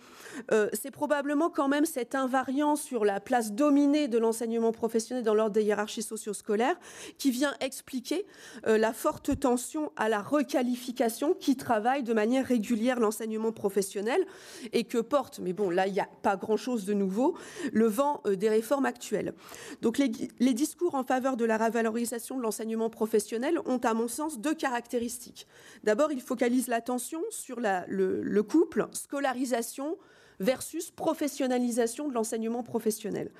euh, 0.51 0.69
c'est 0.73 0.89
probablement 0.89 1.51
quand 1.51 1.67
même 1.67 1.85
cet 1.85 2.15
invariant 2.15 2.75
sur 2.75 3.05
la 3.05 3.19
place 3.19 3.51
dominée 3.51 4.07
de 4.07 4.17
l'enseignement 4.17 4.71
professionnel 4.71 5.23
dans 5.23 5.35
l'ordre 5.35 5.51
des 5.51 5.61
hiérarchies 5.61 6.01
socio-scolaires 6.01 6.79
qui 7.19 7.29
vient 7.29 7.53
expliquer 7.59 8.25
euh, 8.65 8.79
la 8.79 8.91
forte 8.91 9.39
tension 9.39 9.91
à 9.97 10.09
la 10.09 10.23
requalification 10.23 11.35
qui 11.35 11.55
travaille 11.55 12.01
de 12.01 12.13
manière 12.13 12.47
régulière 12.47 12.99
l'enseignement 12.99 13.51
professionnel 13.51 14.25
et 14.73 14.83
que 14.83 14.97
porte, 14.97 15.41
mais 15.43 15.53
bon 15.53 15.69
là 15.69 15.85
il 15.85 15.93
n'y 15.93 15.99
a 15.99 16.09
pas 16.23 16.37
grand-chose 16.37 16.85
de 16.85 16.95
nouveau, 16.95 17.37
le 17.71 17.85
vent 17.85 18.23
des 18.25 18.49
réformes 18.49 18.87
actuelles. 18.87 19.35
Donc 19.83 19.99
les, 19.99 20.11
les 20.39 20.55
discours 20.55 20.95
en 20.95 21.03
faveur 21.03 21.37
de 21.37 21.45
la 21.45 21.59
revalorisation 21.59 22.35
de 22.35 22.41
l'enseignement 22.41 22.89
professionnel 22.89 23.58
ont, 23.65 23.77
à 23.77 23.93
mon 23.93 24.07
sens, 24.07 24.39
deux 24.39 24.55
caractéristiques. 24.55 25.47
D'abord, 25.83 26.11
ils 26.11 26.21
focalisent 26.21 26.67
l'attention 26.67 27.21
sur 27.29 27.59
le, 27.59 28.41
couple 28.41 28.87
scolarisation 28.93 29.97
versus 30.39 30.89
professionnalisation 30.91 32.07
de 32.07 32.13
l'enseignement 32.13 32.63
professionnel. 32.63 33.31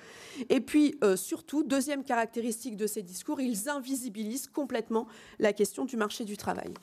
Et 0.49 0.59
puis, 0.59 0.97
euh, 1.03 1.15
surtout, 1.15 1.63
deuxième 1.63 2.03
caractéristique 2.03 2.75
de 2.75 2.87
ces 2.87 3.01
discours, 3.01 3.39
ils 3.39 3.69
invisibilisent 3.69 4.47
complètement 4.47 5.07
la 5.39 5.53
question 5.53 5.85
du 5.85 5.95
marché 5.95 6.25
du 6.25 6.35
travail. 6.35 6.73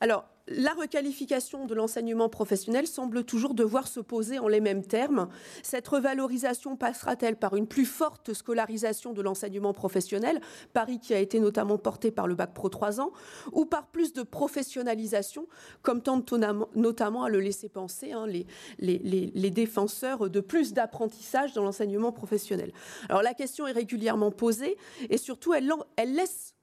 Alors, 0.00 0.24
la 0.50 0.72
requalification 0.72 1.66
de 1.66 1.74
l'enseignement 1.74 2.30
professionnel 2.30 2.86
semble 2.86 3.24
toujours 3.24 3.52
devoir 3.52 3.86
se 3.86 4.00
poser 4.00 4.38
en 4.38 4.48
les 4.48 4.60
mêmes 4.60 4.84
termes. 4.84 5.28
Cette 5.62 5.86
revalorisation 5.86 6.76
passera-t-elle 6.76 7.36
par 7.36 7.54
une 7.54 7.66
plus 7.66 7.84
forte 7.84 8.32
scolarisation 8.32 9.12
de 9.12 9.20
l'enseignement 9.20 9.74
professionnel, 9.74 10.40
Paris 10.72 11.00
qui 11.00 11.12
a 11.12 11.18
été 11.18 11.38
notamment 11.38 11.76
porté 11.76 12.10
par 12.10 12.26
le 12.26 12.34
bac 12.34 12.54
pro 12.54 12.70
3 12.70 13.00
ans, 13.00 13.12
ou 13.52 13.66
par 13.66 13.88
plus 13.88 14.14
de 14.14 14.22
professionnalisation, 14.22 15.46
comme 15.82 16.02
tente 16.02 16.32
notamment 16.74 17.24
à 17.24 17.28
le 17.28 17.40
laisser 17.40 17.68
penser 17.68 18.12
hein, 18.12 18.26
les, 18.26 19.50
défenseurs 19.50 20.30
de 20.30 20.40
plus 20.40 20.72
d'apprentissage 20.72 21.52
dans 21.52 21.62
l'enseignement 21.62 22.12
professionnel? 22.12 22.72
Alors 23.10 23.22
la 23.22 23.34
question 23.34 23.66
est 23.66 23.72
régulièrement 23.72 24.30
posée 24.30 24.78
et 25.10 25.18
surtout 25.18 25.52
elle 25.52 25.68
laisse 26.14 26.54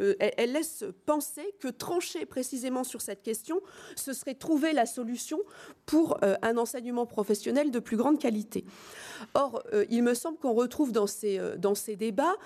euh, 0.00 0.14
elle, 0.18 0.52
laisse 0.52 0.84
penser 1.06 1.54
que 1.60 1.68
trancher 1.68 2.26
précisément 2.26 2.84
sur 2.84 3.00
cette 3.00 3.22
question, 3.22 3.60
ce 3.96 4.12
serait 4.12 4.34
trouver 4.34 4.72
la 4.72 4.86
solution 4.86 5.38
pour 5.86 6.18
euh, 6.22 6.34
un 6.42 6.56
enseignement 6.56 7.06
professionnel 7.06 7.70
de 7.70 7.78
plus 7.78 7.96
grande 7.96 8.18
qualité. 8.18 8.64
Or, 9.34 9.62
euh, 9.72 9.84
il 9.90 10.02
me 10.02 10.14
semble 10.14 10.38
qu'on 10.38 10.52
retrouve 10.52 10.92
dans 10.92 11.06
ces, 11.06 11.40
dans 11.58 11.74
ces 11.74 11.96
débats 11.96 12.36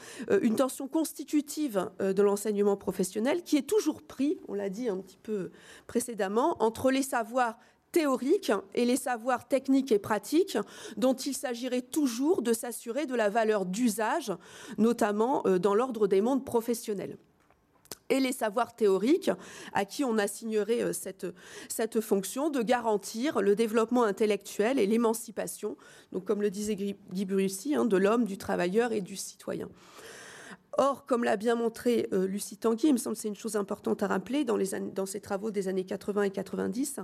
une 0.42 0.56
tension 0.56 0.88
constitutive 0.88 1.90
de 2.00 2.22
l'enseignement 2.22 2.76
professionnel 2.76 3.42
qui 3.42 3.56
est 3.56 3.62
toujours 3.62 4.02
pris, 4.02 4.38
on 4.48 4.54
l'a 4.54 4.68
dit 4.68 4.88
un 4.88 4.98
petit 4.98 5.18
peu 5.18 5.50
précédemment, 5.86 6.56
entre 6.62 6.90
les 6.90 7.02
savoirs 7.02 7.58
théoriques 7.92 8.52
et 8.74 8.84
les 8.84 8.96
savoirs 8.96 9.48
techniques 9.48 9.92
et 9.92 9.98
pratiques 9.98 10.58
dont 10.96 11.14
il 11.14 11.34
s'agirait 11.34 11.82
toujours 11.82 12.42
de 12.42 12.52
s'assurer 12.52 13.06
de 13.06 13.14
la 13.14 13.30
valeur 13.30 13.64
d'usage, 13.64 14.32
notamment 14.76 15.42
dans 15.58 15.74
l'ordre 15.74 16.06
des 16.06 16.20
mondes 16.20 16.44
professionnels 16.44 17.16
et 18.10 18.20
les 18.20 18.32
savoirs 18.32 18.74
théoriques, 18.74 19.30
à 19.72 19.84
qui 19.84 20.04
on 20.04 20.18
assignerait 20.18 20.82
euh, 20.82 20.92
cette, 20.92 22.00
fonction 22.00 22.50
de 22.50 22.62
garantir 22.62 23.40
le 23.40 23.54
développement 23.54 24.04
intellectuel 24.04 24.78
et 24.78 24.86
l'émancipation, 24.86 25.76
comme 26.24 26.42
le 26.42 26.50
disait 26.50 26.76
Guy 26.76 27.24
Brucy, 27.24 27.74
hein, 27.74 27.84
de 27.84 27.96
l'homme, 27.96 28.24
du 28.24 28.38
travailleur 28.38 28.92
et 28.92 29.00
du 29.00 29.16
citoyen. 29.16 29.68
Or, 30.80 31.06
comme 31.06 31.24
l'a 31.24 31.36
bien 31.36 31.56
montré 31.56 32.08
euh, 32.12 32.28
Lucie 32.28 32.56
Tanguy, 32.56 32.86
il 32.86 32.92
me 32.92 32.98
semble 32.98 33.16
que 33.16 33.22
c'est 33.22 33.28
une 33.28 33.34
chose 33.34 33.56
importante 33.56 34.04
à 34.04 34.06
rappeler 34.06 34.44
dans, 34.44 34.56
ses 35.06 35.20
travaux 35.20 35.50
des 35.50 35.66
années 35.66 35.82
80 35.82 36.22
et 36.22 36.30
90, 36.30 37.00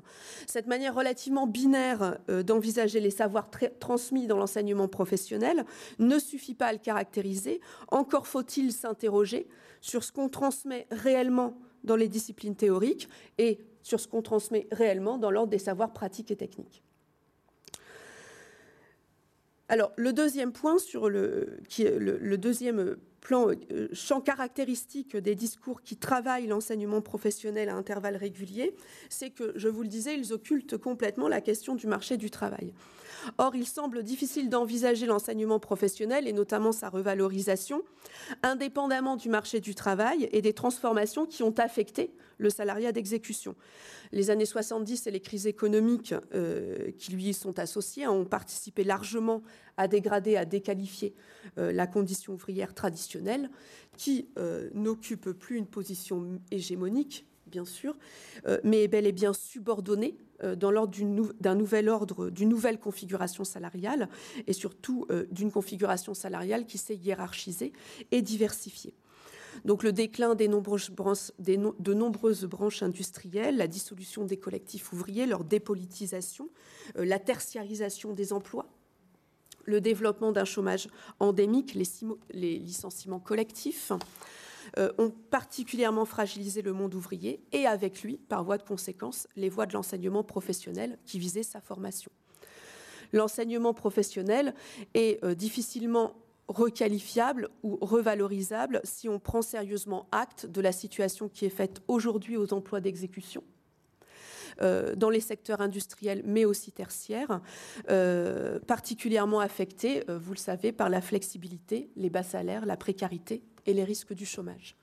cette 0.46 0.68
manière 0.68 0.94
relativement 0.94 1.48
binaire 1.48 2.18
euh, 2.30 2.44
d'envisager 2.44 3.00
les 3.00 3.10
savoirs 3.10 3.50
transmis 3.80 4.28
dans 4.28 4.38
l'enseignement 4.38 4.86
professionnel 4.86 5.64
ne 5.98 6.20
suffit 6.20 6.54
pas 6.54 6.66
à 6.66 6.72
le 6.72 6.78
caractériser. 6.78 7.60
Encore 7.88 8.28
faut-il 8.28 8.70
s'interroger 8.70 9.48
sur 9.80 10.04
ce 10.04 10.12
qu'on 10.12 10.28
transmet 10.28 10.86
réellement 10.92 11.58
dans 11.82 11.96
les 11.96 12.08
disciplines 12.08 12.54
théoriques 12.54 13.08
et 13.38 13.58
sur 13.82 13.98
ce 13.98 14.06
qu'on 14.06 14.22
transmet 14.22 14.68
réellement 14.70 15.18
dans 15.18 15.32
l'ordre 15.32 15.50
des 15.50 15.58
savoirs 15.58 15.92
pratiques 15.92 16.30
et 16.30 16.36
techniques. 16.36 16.84
Alors, 19.68 19.92
le 19.96 20.12
deuxième 20.12 20.52
point 20.52 20.78
sur 20.78 21.08
le, 21.08 21.58
qui 21.68 21.82
est 21.84 21.98
le 21.98 22.36
deuxième 22.36 22.96
plan 23.24 23.48
euh, 23.48 23.88
champ 23.92 24.20
caractéristique 24.20 25.16
des 25.16 25.34
discours 25.34 25.82
qui 25.82 25.96
travaillent 25.96 26.46
l'enseignement 26.46 27.00
professionnel 27.00 27.68
à 27.68 27.74
intervalles 27.74 28.16
réguliers, 28.16 28.76
c'est 29.08 29.30
que, 29.30 29.52
je 29.56 29.66
vous 29.66 29.82
le 29.82 29.88
disais, 29.88 30.16
ils 30.16 30.32
occultent 30.32 30.76
complètement 30.76 31.26
la 31.26 31.40
question 31.40 31.74
du 31.74 31.88
marché 31.88 32.16
du 32.16 32.30
travail. 32.30 32.72
Or, 33.38 33.54
il 33.54 33.66
semble 33.66 34.02
difficile 34.02 34.48
d'envisager 34.48 35.06
l'enseignement 35.06 35.58
professionnel 35.58 36.28
et 36.28 36.32
notamment 36.32 36.72
sa 36.72 36.88
revalorisation, 36.88 37.82
indépendamment 38.42 39.16
du 39.16 39.28
marché 39.28 39.60
du 39.60 39.74
travail 39.74 40.28
et 40.32 40.42
des 40.42 40.52
transformations 40.52 41.26
qui 41.26 41.42
ont 41.42 41.54
affecté 41.58 42.12
le 42.38 42.50
salariat 42.50 42.92
d'exécution. 42.92 43.54
Les 44.12 44.30
années 44.30 44.46
70 44.46 45.06
et 45.06 45.10
les 45.10 45.20
crises 45.20 45.46
économiques 45.46 46.14
euh, 46.34 46.90
qui 46.98 47.12
lui 47.12 47.32
sont 47.32 47.58
associées 47.58 48.06
ont 48.06 48.24
participé 48.24 48.84
largement 48.84 49.42
à 49.76 49.88
dégrader, 49.88 50.36
à 50.36 50.44
déqualifier 50.44 51.14
euh, 51.58 51.72
la 51.72 51.86
condition 51.86 52.34
ouvrière 52.34 52.74
traditionnelle, 52.74 53.50
qui 53.96 54.28
euh, 54.38 54.70
n'occupe 54.74 55.30
plus 55.30 55.56
une 55.56 55.66
position 55.66 56.40
hégémonique, 56.50 57.26
bien 57.54 57.64
sûr, 57.64 57.96
mais 58.64 58.82
est 58.82 58.88
bel 58.88 59.06
et 59.06 59.12
bien 59.12 59.32
subordonnée 59.32 60.16
dans 60.56 60.72
l'ordre 60.72 60.98
d'un 61.40 61.54
nouvel 61.54 61.88
ordre, 61.88 62.28
d'une 62.28 62.48
nouvelle 62.48 62.80
configuration 62.80 63.44
salariale, 63.44 64.08
et 64.48 64.52
surtout 64.52 65.06
d'une 65.30 65.52
configuration 65.52 66.14
salariale 66.14 66.66
qui 66.66 66.78
s'est 66.78 66.96
hiérarchisée 66.96 67.72
et 68.10 68.22
diversifiée. 68.22 68.94
Donc 69.64 69.82
le 69.82 69.92
déclin 69.92 70.34
des 70.34 70.48
nombreuses 70.48 70.90
branches, 70.90 71.30
de 71.38 71.94
nombreuses 71.94 72.44
branches 72.44 72.82
industrielles, 72.82 73.56
la 73.56 73.68
dissolution 73.68 74.24
des 74.24 74.36
collectifs 74.36 74.92
ouvriers, 74.92 75.26
leur 75.26 75.44
dépolitisation, 75.44 76.48
euh, 76.96 77.04
la 77.04 77.18
tertiarisation 77.18 78.12
des 78.12 78.32
emplois, 78.32 78.66
le 79.64 79.80
développement 79.80 80.32
d'un 80.32 80.44
chômage 80.44 80.88
endémique, 81.20 81.74
les, 81.74 82.58
licenciements 82.58 83.20
collectifs, 83.20 83.92
euh, 84.78 84.92
ont 84.98 85.10
particulièrement 85.10 86.04
fragilisé 86.04 86.62
le 86.62 86.72
monde 86.72 86.94
ouvrier 86.94 87.40
et 87.52 87.66
avec 87.66 88.02
lui, 88.02 88.16
par 88.16 88.44
voie 88.44 88.58
de 88.58 88.62
conséquence, 88.62 89.26
les 89.36 89.48
voies 89.48 89.66
de 89.66 89.72
l'enseignement 89.72 90.24
professionnel 90.24 90.98
qui 91.06 91.18
visaient 91.18 91.42
sa 91.42 91.60
formation. 91.60 92.10
L'enseignement 93.12 93.74
professionnel 93.74 94.54
est 94.94 95.22
euh, 95.24 95.34
difficilement 95.34 96.14
requalifiable 96.48 97.48
ou 97.62 97.78
revalorisable 97.80 98.80
si 98.84 99.08
on 99.08 99.18
prend 99.18 99.40
sérieusement 99.40 100.06
acte 100.12 100.46
de 100.46 100.60
la 100.60 100.72
situation 100.72 101.28
qui 101.28 101.46
est 101.46 101.50
faite 101.50 101.80
aujourd'hui 101.88 102.36
aux 102.36 102.52
emplois 102.52 102.80
d'exécution. 102.80 103.42
Euh, 104.60 104.94
dans 104.94 105.10
les 105.10 105.20
secteurs 105.20 105.60
industriels, 105.60 106.22
mais 106.24 106.44
aussi 106.44 106.70
tertiaires, 106.70 107.40
particulièrement 108.66 109.40
affectés, 109.40 110.04
vous 110.08 110.32
le 110.32 110.38
savez, 110.38 110.70
par 110.70 110.90
la 110.90 111.00
flexibilité, 111.00 111.90
les 111.96 112.10
bas 112.10 112.22
salaires, 112.22 112.66
la 112.66 112.76
précarité 112.76 113.42
et 113.66 113.74
les 113.74 113.84
risques 113.84 114.14
du 114.14 114.26
chômage. 114.26 114.76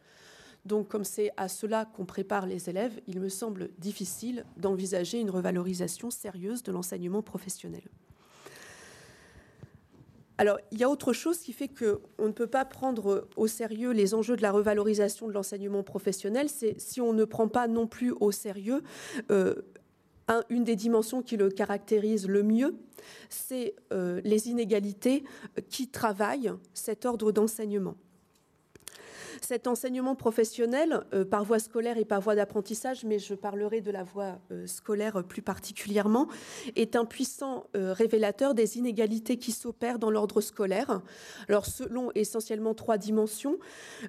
Donc, 0.65 0.89
comme 0.89 1.03
c'est 1.03 1.31
à 1.37 1.47
cela 1.47 1.85
qu'on 1.85 2.05
prépare 2.05 2.45
les 2.45 2.69
élèves, 2.69 2.99
il 3.07 3.19
me 3.19 3.29
semble 3.29 3.71
difficile 3.79 4.45
d'envisager 4.57 5.19
une 5.19 5.31
revalorisation 5.31 6.11
sérieuse 6.11 6.61
de 6.61 6.71
l'enseignement 6.71 7.23
professionnel. 7.23 7.81
Alors, 10.37 10.57
il 10.71 10.79
y 10.79 10.83
a 10.83 10.89
autre 10.89 11.13
chose 11.13 11.37
qui 11.39 11.53
fait 11.53 11.67
qu'on 11.67 12.27
ne 12.27 12.31
peut 12.31 12.47
pas 12.47 12.65
prendre 12.65 13.27
au 13.35 13.47
sérieux 13.47 13.91
les 13.91 14.13
enjeux 14.13 14.35
de 14.35 14.41
la 14.41 14.51
revalorisation 14.51 15.27
de 15.27 15.33
l'enseignement 15.33 15.83
professionnel, 15.83 16.49
c'est 16.49 16.79
si 16.79 16.99
on 16.99 17.13
ne 17.13 17.25
prend 17.25 17.47
pas 17.47 17.67
non 17.67 17.85
plus 17.85 18.11
au 18.19 18.31
sérieux 18.31 18.81
euh, 19.31 19.53
une 20.49 20.63
des 20.63 20.75
dimensions 20.75 21.21
qui 21.21 21.37
le 21.37 21.49
caractérise 21.49 22.27
le 22.27 22.41
mieux, 22.41 22.75
c'est 23.29 23.75
euh, 23.91 24.21
les 24.23 24.49
inégalités 24.49 25.23
qui 25.69 25.89
travaillent 25.89 26.53
cet 26.73 27.05
ordre 27.05 27.31
d'enseignement. 27.31 27.95
Cet 29.41 29.65
enseignement 29.65 30.13
professionnel, 30.13 31.03
euh, 31.13 31.25
par 31.25 31.43
voie 31.43 31.57
scolaire 31.57 31.97
et 31.97 32.05
par 32.05 32.21
voie 32.21 32.35
d'apprentissage, 32.35 33.03
mais 33.03 33.17
je 33.17 33.33
parlerai 33.33 33.81
de 33.81 33.89
la 33.89 34.03
voie 34.03 34.37
euh, 34.51 34.67
scolaire 34.67 35.23
plus 35.23 35.41
particulièrement, 35.41 36.27
est 36.75 36.95
un 36.95 37.05
puissant 37.05 37.65
euh, 37.75 37.91
révélateur 37.91 38.53
des 38.53 38.77
inégalités 38.77 39.37
qui 39.37 39.51
s'opèrent 39.51 39.97
dans 39.97 40.11
l'ordre 40.11 40.41
scolaire. 40.41 41.01
Alors, 41.49 41.65
selon 41.65 42.11
essentiellement 42.13 42.75
trois 42.75 42.97
dimensions 42.97 43.57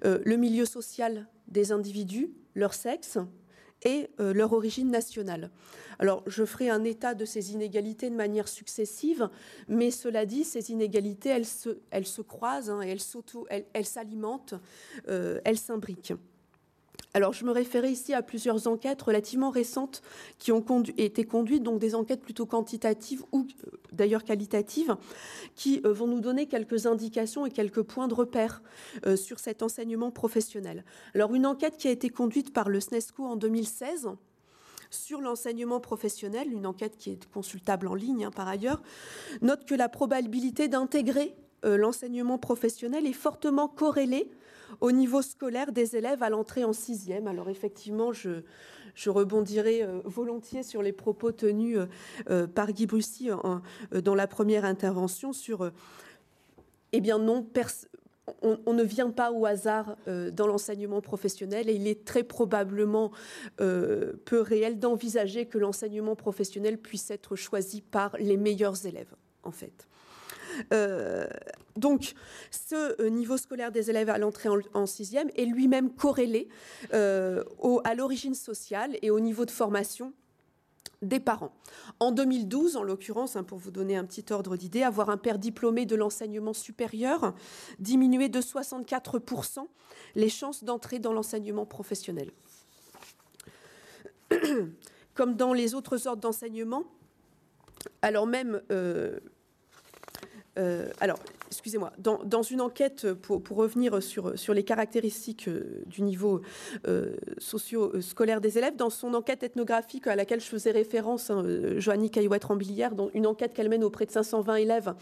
le 0.02 0.36
milieu 0.36 0.64
social 0.66 1.26
des 1.48 1.72
individus, 1.72 2.30
leur 2.54 2.74
sexe, 2.74 3.18
et 3.84 4.08
euh, 4.20 4.32
leur 4.32 4.52
origine 4.52 4.90
nationale. 4.90 5.50
Alors, 5.98 6.22
je 6.26 6.44
ferai 6.44 6.68
un 6.68 6.84
état 6.84 7.14
de 7.14 7.24
ces 7.24 7.52
inégalités 7.52 8.10
de 8.10 8.16
manière 8.16 8.48
successive, 8.48 9.28
mais 9.68 9.90
cela 9.90 10.26
dit, 10.26 10.44
ces 10.44 10.70
inégalités, 10.70 11.28
elles 11.28 11.46
se, 11.46 12.22
croisent, 12.22 12.70
hein, 12.70 12.80
elles 12.80 13.86
s'alimentent, 13.86 14.54
euh, 15.08 15.40
elles 15.44 15.58
s'imbriquent. 15.58 16.14
Alors, 17.14 17.34
je 17.34 17.44
me 17.44 17.50
référais 17.50 17.92
ici 17.92 18.14
à 18.14 18.22
plusieurs 18.22 18.66
enquêtes 18.66 19.02
relativement 19.02 19.50
récentes 19.50 20.00
qui 20.38 20.50
ont 20.50 20.64
été 20.96 21.24
conduites, 21.24 21.62
donc 21.62 21.78
des 21.78 21.94
enquêtes 21.94 22.22
plutôt 22.22 22.46
quantitatives 22.46 23.22
ou 23.32 23.46
euh, 23.66 23.70
d'ailleurs 23.92 24.24
qualitatives, 24.24 24.96
qui 25.54 25.82
euh, 25.84 25.92
vont 25.92 26.06
nous 26.06 26.20
donner 26.20 26.46
quelques 26.46 26.86
indications 26.86 27.44
et 27.44 27.50
quelques 27.50 27.82
points 27.82 28.08
de 28.08 28.14
repère 28.14 28.62
euh, 29.04 29.16
sur 29.16 29.40
cet 29.40 29.62
enseignement 29.62 30.10
professionnel. 30.10 30.84
Alors, 31.14 31.34
une 31.34 31.44
enquête 31.44 31.76
qui 31.76 31.88
a 31.88 31.90
été 31.90 32.08
conduite 32.08 32.54
par 32.54 32.70
le 32.70 32.80
SNESCO 32.80 33.24
en 33.24 33.36
2016 33.36 34.08
sur 34.88 35.20
l'enseignement 35.20 35.80
professionnel, 35.80 36.50
une 36.50 36.66
enquête 36.66 36.96
qui 36.96 37.10
est 37.10 37.30
consultable 37.30 37.88
en 37.88 37.94
ligne 37.94 38.24
hein, 38.26 38.30
par 38.30 38.48
ailleurs, 38.48 38.82
note 39.42 39.66
que 39.66 39.74
la 39.74 39.88
probabilité 39.88 40.68
d'intégrer 40.68 41.34
l'enseignement 41.64 42.38
professionnel 42.38 43.06
est 43.06 43.12
fortement 43.12 43.68
corrélée 43.68 44.28
au 44.80 44.92
niveau 44.92 45.22
scolaire 45.22 45.72
des 45.72 45.96
élèves 45.96 46.22
à 46.22 46.30
l'entrée 46.30 46.64
en 46.64 46.72
sixième. 46.72 47.26
Alors 47.26 47.48
effectivement, 47.48 48.12
je, 48.12 48.40
rebondirai 49.06 49.82
euh, 49.82 50.00
volontiers 50.04 50.62
sur 50.62 50.82
les 50.82 50.92
propos 50.92 51.32
tenus 51.32 51.78
euh, 51.78 51.86
euh, 52.30 52.46
par 52.46 52.72
Guy 52.72 52.86
Brucy 52.86 53.30
dans 53.92 54.14
la 54.14 54.26
première 54.26 54.64
intervention 54.64 55.32
sur, 55.32 55.70
eh 56.92 57.00
bien 57.00 57.18
non, 57.18 57.46
on, 58.42 58.72
ne 58.72 58.82
vient 58.82 59.10
pas 59.10 59.32
au 59.32 59.46
hasard 59.46 59.96
dans 60.06 60.46
l'enseignement 60.46 61.00
professionnel 61.00 61.68
et 61.68 61.74
il 61.74 61.86
est 61.86 62.04
très 62.04 62.22
probablement 62.22 63.10
peu 63.56 64.40
réel 64.40 64.78
d'envisager 64.78 65.46
que 65.46 65.58
l'enseignement 65.58 66.16
professionnel 66.16 66.78
puisse 66.78 67.10
être 67.10 67.36
choisi 67.36 67.80
par 67.80 68.16
les 68.18 68.36
meilleurs 68.36 68.86
élèves, 68.86 69.14
en 69.42 69.52
fait. 69.52 69.88
Euh, 70.72 71.26
donc, 71.76 72.14
ce 72.50 73.00
euh, 73.00 73.08
niveau 73.08 73.36
scolaire 73.36 73.72
des 73.72 73.90
élèves 73.90 74.10
à 74.10 74.18
l'entrée 74.18 74.48
en, 74.74 74.86
sixième 74.86 75.30
est 75.36 75.44
lui-même 75.44 75.90
corrélé 75.90 76.48
euh, 76.92 77.44
à 77.84 77.94
l'origine 77.94 78.34
sociale 78.34 78.96
et 79.02 79.10
au 79.10 79.20
niveau 79.20 79.44
de 79.44 79.50
formation 79.50 80.12
des 81.00 81.18
parents. 81.18 81.52
En 81.98 82.12
2012, 82.12 82.76
en 82.76 82.82
l'occurrence, 82.82 83.34
hein, 83.34 83.42
pour 83.42 83.58
vous 83.58 83.70
donner 83.72 83.96
un 83.96 84.04
petit 84.04 84.32
ordre 84.32 84.56
d'idée, 84.56 84.82
avoir 84.82 85.10
un 85.10 85.16
père 85.16 85.38
diplômé 85.38 85.84
de 85.84 85.96
l'enseignement 85.96 86.52
supérieur 86.52 87.34
diminuait 87.80 88.28
de 88.28 88.40
64% 88.40 89.66
les 90.14 90.28
chances 90.28 90.62
d'entrer 90.62 91.00
dans 91.00 91.12
l'enseignement 91.12 91.66
professionnel. 91.66 92.30
Comme 95.14 95.34
dans 95.34 95.52
les 95.52 95.74
autres 95.74 96.06
ordres 96.06 96.22
d'enseignement, 96.22 96.84
alors 98.00 98.26
même 98.26 98.62
euh, 100.58 100.88
alors, 101.00 101.18
excusez-moi, 101.48 101.92
dans, 101.98 102.42
une 102.42 102.60
enquête, 102.60 103.12
pour, 103.14 103.42
revenir 103.56 104.02
sur, 104.02 104.32
les 104.52 104.62
caractéristiques 104.62 105.48
euh, 105.48 105.82
du 105.86 106.02
niveau 106.02 106.42
euh, 106.86 107.16
socio-scolaire 107.38 108.40
des 108.40 108.58
élèves, 108.58 108.76
dans 108.76 108.90
son 108.90 109.14
enquête 109.14 109.42
ethnographique 109.42 110.06
à 110.06 110.16
laquelle 110.16 110.40
je 110.40 110.46
faisais 110.46 110.70
référence, 110.70 111.30
hein, 111.30 111.44
Joanny 111.78 112.10
Caillouette-Rambilière, 112.10 112.94
dans 112.94 113.10
une 113.14 113.26
enquête 113.26 113.54
qu'elle 113.54 113.68
mène 113.68 113.84
auprès 113.84 114.06
de 114.06 114.10
520 114.10 114.56
élèves 114.56 114.94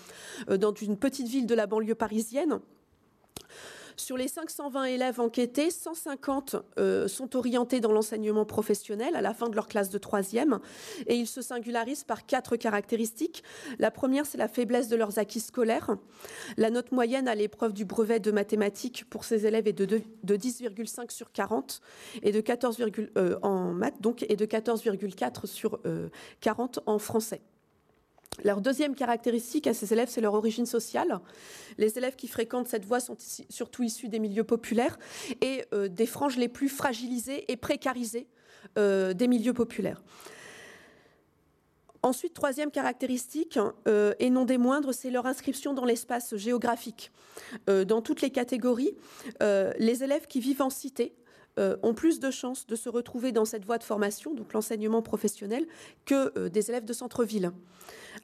dans 0.49 0.73
une 0.73 0.97
petite 0.97 1.27
ville 1.27 1.47
de 1.47 1.55
la 1.55 1.67
banlieue 1.67 1.95
parisienne, 1.95 2.61
sur 3.97 4.17
les 4.17 4.29
520 4.29 4.85
élèves 4.85 5.21
enquêtés, 5.21 5.71
150 5.71 6.57
euh, 6.79 7.09
sont 7.09 7.37
orientés 7.37 7.81
dans 7.81 7.93
l'enseignement 7.93 8.45
professionnel 8.45 9.17
à 9.17 9.21
la 9.21 9.35
fin 9.35 9.49
de 9.49 9.55
leur 9.55 9.69
classe 9.69 9.91
de 9.91 9.99
troisième 9.99 10.59
et 11.07 11.17
ils 11.17 11.27
se 11.27 11.43
singularisent 11.43 12.05
par 12.05 12.27
quatre 12.27 12.57
caractéristiques. 12.57 13.43
La 13.79 13.91
première, 13.91 14.27
c'est 14.27 14.39
la 14.39 14.49
faiblesse 14.49 14.89
de 14.89 14.97
leurs 14.97 15.19
acquis 15.19 15.41
scolaires. 15.41 15.97
La 16.57 16.71
note 16.71 16.93
moyenne 16.93 17.29
à 17.29 17.35
l'épreuve 17.35 17.73
du 17.73 17.85
brevet 17.85 18.21
de 18.21 18.31
mathématiques 18.31 19.05
pour 19.09 19.25
ces 19.25 19.47
élèves 19.47 19.69
est 19.69 19.73
de, 19.73 20.01
10,5 20.25 21.11
sur 21.11 21.33
40 21.33 21.81
et 22.23 22.33
de 22.33 22.41
14, 22.41 22.79
euh, 23.17 23.39
en 23.43 23.73
maths 23.73 24.01
donc 24.01 24.25
et 24.29 24.37
de 24.37 24.47
14,4 24.47 25.47
sur 25.47 25.81
40 26.41 26.79
euh, 26.79 26.81
en 26.87 26.99
français. 26.99 27.41
Leur 28.45 28.61
deuxième 28.61 28.95
caractéristique 28.95 29.67
à 29.67 29.75
ces 29.75 29.93
élèves, 29.93 30.09
c'est 30.09 30.21
leur 30.21 30.35
origine 30.35 30.67
sociale. 30.67 31.21
Les 31.79 31.99
élèves 31.99 32.17
qui 32.17 32.29
fréquentent 32.29 32.69
cette 32.69 32.85
voie 32.85 33.01
sont 33.01 33.17
surtout 33.49 33.83
issus 33.83 34.09
des 34.09 34.19
milieux 34.19 34.45
populaires 34.45 34.99
et 35.41 35.65
euh, 35.73 35.89
des 35.89 36.07
franges 36.07 36.37
les 36.37 36.49
plus 36.49 36.69
fragilisées 36.69 37.51
et 37.51 37.57
précarisées 37.57 38.27
euh, 38.79 39.13
des 39.13 39.29
milieux 39.29 39.55
populaires. 39.55 40.03
Ensuite, 42.03 42.33
troisième 42.33 42.71
caractéristique, 42.71 43.59
euh, 43.87 44.15
et 44.19 44.31
non 44.31 44.47
des 44.47 44.57
moindres, 44.57 44.95
c'est 44.95 45.11
leur 45.11 45.27
inscription 45.27 45.75
dans 45.75 45.85
l'espace 45.85 46.35
géographique. 46.37 47.13
dans 47.67 48.01
toutes 48.01 48.23
les 48.23 48.31
catégories, 48.31 48.95
les 49.41 50.03
élèves 50.03 50.27
qui 50.27 50.41
vivent 50.41 50.63
en 50.63 50.71
cité 50.71 51.15
ont 51.59 51.95
plus 51.95 52.21
de 52.21 52.31
chances 52.31 52.67
de 52.67 52.77
se 52.77 52.89
retrouver 52.89 53.33
dans 53.33 53.45
cette 53.45 53.65
voie 53.65 53.79
de 53.79 53.85
formation, 53.85 54.35
donc 54.35 54.53
l'enseignement 54.53 55.03
professionnel, 55.03 55.67
que 56.07 56.49
des 56.49 56.71
élèves 56.71 56.85
de 56.85 56.93
centre-ville. 56.93 57.53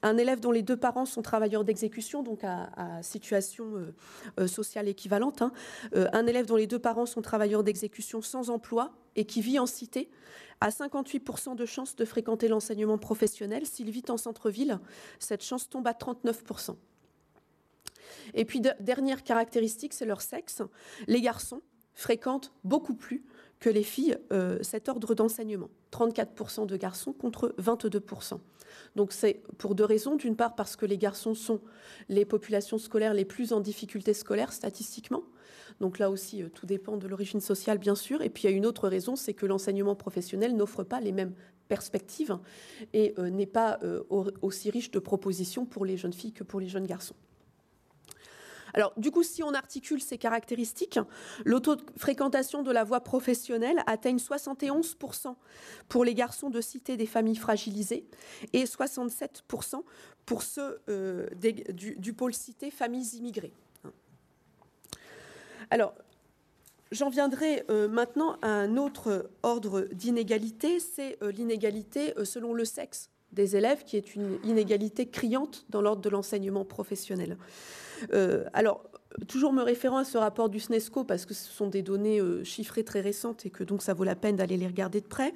Un 0.01 0.17
élève 0.17 0.39
dont 0.39 0.51
les 0.51 0.61
deux 0.61 0.77
parents 0.77 1.05
sont 1.05 1.21
travailleurs 1.21 1.63
d'exécution, 1.63 2.23
donc 2.23 2.43
à, 2.43 2.69
situation 3.01 3.75
euh, 3.75 3.95
euh, 4.39 4.47
sociale 4.47 4.87
équivalente, 4.87 5.41
hein. 5.41 5.51
euh, 5.95 6.07
un 6.13 6.27
élève 6.27 6.45
dont 6.45 6.55
les 6.55 6.67
deux 6.67 6.79
parents 6.79 7.05
sont 7.05 7.21
travailleurs 7.21 7.63
d'exécution 7.63 8.21
sans 8.21 8.49
emploi 8.49 8.91
et 9.15 9.25
qui 9.25 9.41
vit 9.41 9.59
en 9.59 9.65
cité, 9.65 10.09
a 10.61 10.69
58% 10.69 11.55
de 11.55 11.65
chances 11.65 11.95
de 11.95 12.05
fréquenter 12.05 12.47
l'enseignement 12.47 12.97
professionnel. 12.97 13.65
S'il 13.65 13.89
vit 13.91 14.03
en 14.09 14.17
centre-ville, 14.17 14.79
cette 15.19 15.43
chance 15.43 15.69
tombe 15.69 15.87
à 15.87 15.93
39%. 15.93 16.75
Et 18.33 18.45
puis, 18.45 18.61
dernière 18.79 19.23
caractéristique, 19.23 19.93
c'est 19.93 20.05
leur 20.05 20.21
sexe. 20.21 20.61
Les 21.07 21.21
garçons 21.21 21.61
fréquentent 21.97 22.53
beaucoup 22.63 22.93
plus 22.93 23.25
que 23.59 23.69
les 23.69 23.83
filles 23.83 24.17
cet 24.61 24.87
ordre 24.87 25.15
d'enseignement. 25.15 25.69
34% 25.91 26.67
de 26.67 26.77
garçons 26.77 27.11
contre 27.11 27.55
22%. 27.59 28.39
Donc 28.95 29.11
c'est 29.11 29.41
pour 29.57 29.75
deux 29.75 29.85
raisons. 29.85 30.15
D'une 30.15 30.35
part 30.35 30.55
parce 30.55 30.75
que 30.75 30.85
les 30.85 30.97
garçons 30.97 31.33
sont 31.33 31.59
les 32.09 32.25
populations 32.25 32.77
scolaires 32.77 33.13
les 33.13 33.25
plus 33.25 33.53
en 33.53 33.59
difficulté 33.59 34.13
scolaire 34.13 34.53
statistiquement. 34.53 35.23
Donc 35.79 35.99
là 35.99 36.09
aussi, 36.09 36.41
euh, 36.41 36.49
tout 36.49 36.65
dépend 36.65 36.97
de 36.97 37.07
l'origine 37.07 37.41
sociale, 37.41 37.77
bien 37.77 37.95
sûr. 37.95 38.21
Et 38.21 38.29
puis 38.29 38.43
il 38.43 38.51
y 38.51 38.53
a 38.53 38.55
une 38.55 38.65
autre 38.65 38.87
raison, 38.87 39.15
c'est 39.15 39.33
que 39.33 39.45
l'enseignement 39.45 39.95
professionnel 39.95 40.55
n'offre 40.55 40.83
pas 40.83 40.99
les 40.99 41.11
mêmes 41.11 41.33
perspectives 41.67 42.37
et 42.93 43.13
euh, 43.19 43.29
n'est 43.29 43.45
pas 43.45 43.79
euh, 43.83 44.03
aussi 44.41 44.69
riche 44.69 44.91
de 44.91 44.99
propositions 44.99 45.65
pour 45.65 45.85
les 45.85 45.97
jeunes 45.97 46.13
filles 46.13 46.31
que 46.31 46.43
pour 46.43 46.59
les 46.59 46.67
jeunes 46.67 46.87
garçons. 46.87 47.15
Alors, 48.77 48.93
du 48.95 49.09
coup, 49.09 49.23
si 49.23 49.41
on 49.41 49.55
articule 49.55 49.99
ces 50.03 50.19
caractéristiques, 50.19 50.99
l'autofréquentation 51.45 52.61
de 52.61 52.71
la 52.71 52.83
voie 52.83 52.99
professionnelle 53.01 53.81
atteigne 53.87 54.17
71% 54.17 55.33
pour 55.89 56.05
les 56.05 56.13
garçons 56.13 56.51
de 56.51 56.61
cité 56.61 56.95
des 56.95 57.07
familles 57.07 57.37
fragilisées 57.37 58.05
et 58.53 58.65
67% 58.65 59.81
pour 60.27 60.43
ceux 60.43 60.79
euh, 60.89 61.27
du, 61.71 62.13
pôle 62.13 62.35
cité 62.35 62.69
familles 62.69 63.17
immigrées. 63.17 63.53
Alors, 65.71 65.95
J'en 66.89 67.09
viendrai 67.09 67.65
euh, 67.69 67.89
maintenant 67.89 68.37
à 68.41 68.47
un 68.47 68.77
autre 68.77 69.29
ordre 69.43 69.89
d'inégalité, 69.91 70.79
c'est 70.79 71.21
euh, 71.21 71.33
l'inégalité 71.33 72.13
selon 72.23 72.53
le 72.53 72.63
sexe 72.63 73.09
des 73.31 73.55
élèves, 73.55 73.83
qui 73.83 73.97
est 73.97 74.15
une 74.15 74.39
inégalité 74.43 75.07
criante 75.07 75.65
dans 75.69 75.81
l'ordre 75.81 76.01
de 76.01 76.09
l'enseignement 76.09 76.65
professionnel. 76.65 77.37
Euh, 78.13 78.45
alors, 78.53 78.83
toujours 79.27 79.53
me 79.53 79.63
référant 79.63 79.97
à 79.97 80.03
ce 80.03 80.17
rapport 80.17 80.49
du 80.49 80.59
SNESCO, 80.59 81.03
parce 81.03 81.25
que 81.25 81.33
ce 81.33 81.51
sont 81.51 81.67
des 81.67 81.81
données 81.81 82.19
euh, 82.19 82.43
chiffrées 82.43 82.83
très 82.83 83.01
récentes 83.01 83.45
et 83.45 83.49
que 83.49 83.63
donc 83.63 83.81
ça 83.81 83.93
vaut 83.93 84.03
la 84.03 84.15
peine 84.15 84.35
d'aller 84.35 84.57
les 84.57 84.67
regarder 84.67 85.01
de 85.01 85.07
près. 85.07 85.33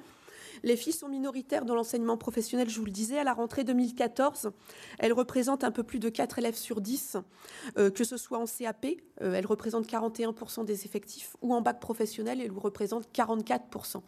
Les 0.64 0.76
filles 0.76 0.92
sont 0.92 1.08
minoritaires 1.08 1.64
dans 1.64 1.74
l'enseignement 1.74 2.16
professionnel, 2.16 2.68
je 2.68 2.78
vous 2.78 2.84
le 2.84 2.92
disais. 2.92 3.18
À 3.18 3.24
la 3.24 3.32
rentrée 3.32 3.64
2014, 3.64 4.52
elles 5.00 5.12
représentent 5.12 5.64
un 5.64 5.72
peu 5.72 5.82
plus 5.82 5.98
de 5.98 6.08
4 6.08 6.38
élèves 6.38 6.54
sur 6.54 6.80
10, 6.80 7.16
euh, 7.78 7.90
que 7.90 8.04
ce 8.04 8.16
soit 8.16 8.38
en 8.38 8.44
CAP, 8.44 8.86
elles 9.20 9.46
représentent 9.46 9.88
41% 9.88 10.64
des 10.64 10.84
effectifs, 10.84 11.36
ou 11.42 11.52
en 11.52 11.62
bac 11.62 11.80
professionnel, 11.80 12.40
elles 12.40 12.52
représentent 12.52 13.08
44% 13.12 14.02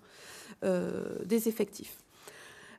des 1.25 1.49
effectifs. 1.49 2.04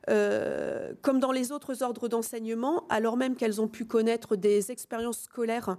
Euh, 0.08 0.92
comme 1.02 1.18
dans 1.18 1.32
les 1.32 1.50
autres 1.50 1.82
ordres 1.82 2.08
d'enseignement, 2.08 2.86
alors 2.88 3.16
même 3.16 3.34
qu'elles 3.34 3.60
ont 3.60 3.66
pu 3.66 3.84
connaître 3.84 4.36
des 4.36 4.70
expériences 4.70 5.22
scolaires 5.22 5.76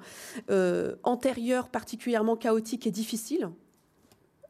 euh, 0.50 0.96
antérieures 1.04 1.70
particulièrement 1.70 2.36
chaotiques 2.36 2.88
et 2.88 2.92
difficiles, 2.92 3.50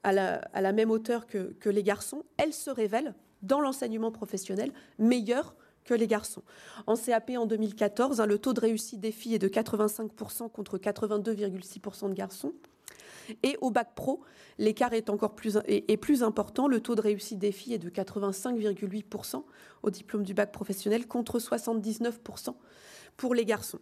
à 0.04 0.14
la, 0.14 0.72
même 0.72 0.90
hauteur 0.90 1.28
que, 1.28 1.70
les 1.70 1.84
garçons, 1.84 2.24
elles 2.38 2.54
se 2.54 2.70
révèlent 2.70 3.14
dans 3.42 3.60
l'enseignement 3.60 4.12
professionnel 4.12 4.72
meilleures 5.00 5.54
que 5.84 5.94
les 5.94 6.08
garçons. 6.08 6.44
En 6.86 6.96
CAP 6.96 7.32
en 7.38 7.46
2014, 7.46 8.22
hein, 8.22 8.26
le 8.26 8.40
taux 8.40 8.54
de 8.54 8.62
réussite 8.62 9.02
des 9.02 9.12
filles 9.12 9.36
est 9.36 9.40
de 9.40 9.48
85% 9.50 10.50
contre 10.50 10.78
82,6% 10.78 12.10
de 12.10 12.14
garçons. 12.14 12.54
Et 13.44 13.58
au 13.62 13.72
bac 13.72 13.94
pro, 13.96 14.22
l'écart 14.58 14.94
est 14.94 15.10
encore 15.10 15.36
plus, 15.36 15.58
important. 16.24 16.68
Le 16.68 16.80
taux 16.80 16.96
de 16.96 17.02
réussite 17.02 17.40
des 17.40 17.52
filles 17.52 17.76
est 17.76 17.80
de 17.80 17.90
85,8% 17.90 19.44
au 19.84 19.90
diplôme 19.90 20.24
du 20.24 20.34
bac 20.34 20.52
professionnel 20.52 21.08
contre 21.08 21.40
79% 21.40 22.56
pour 23.16 23.34
les 23.34 23.46
garçons. 23.46 23.80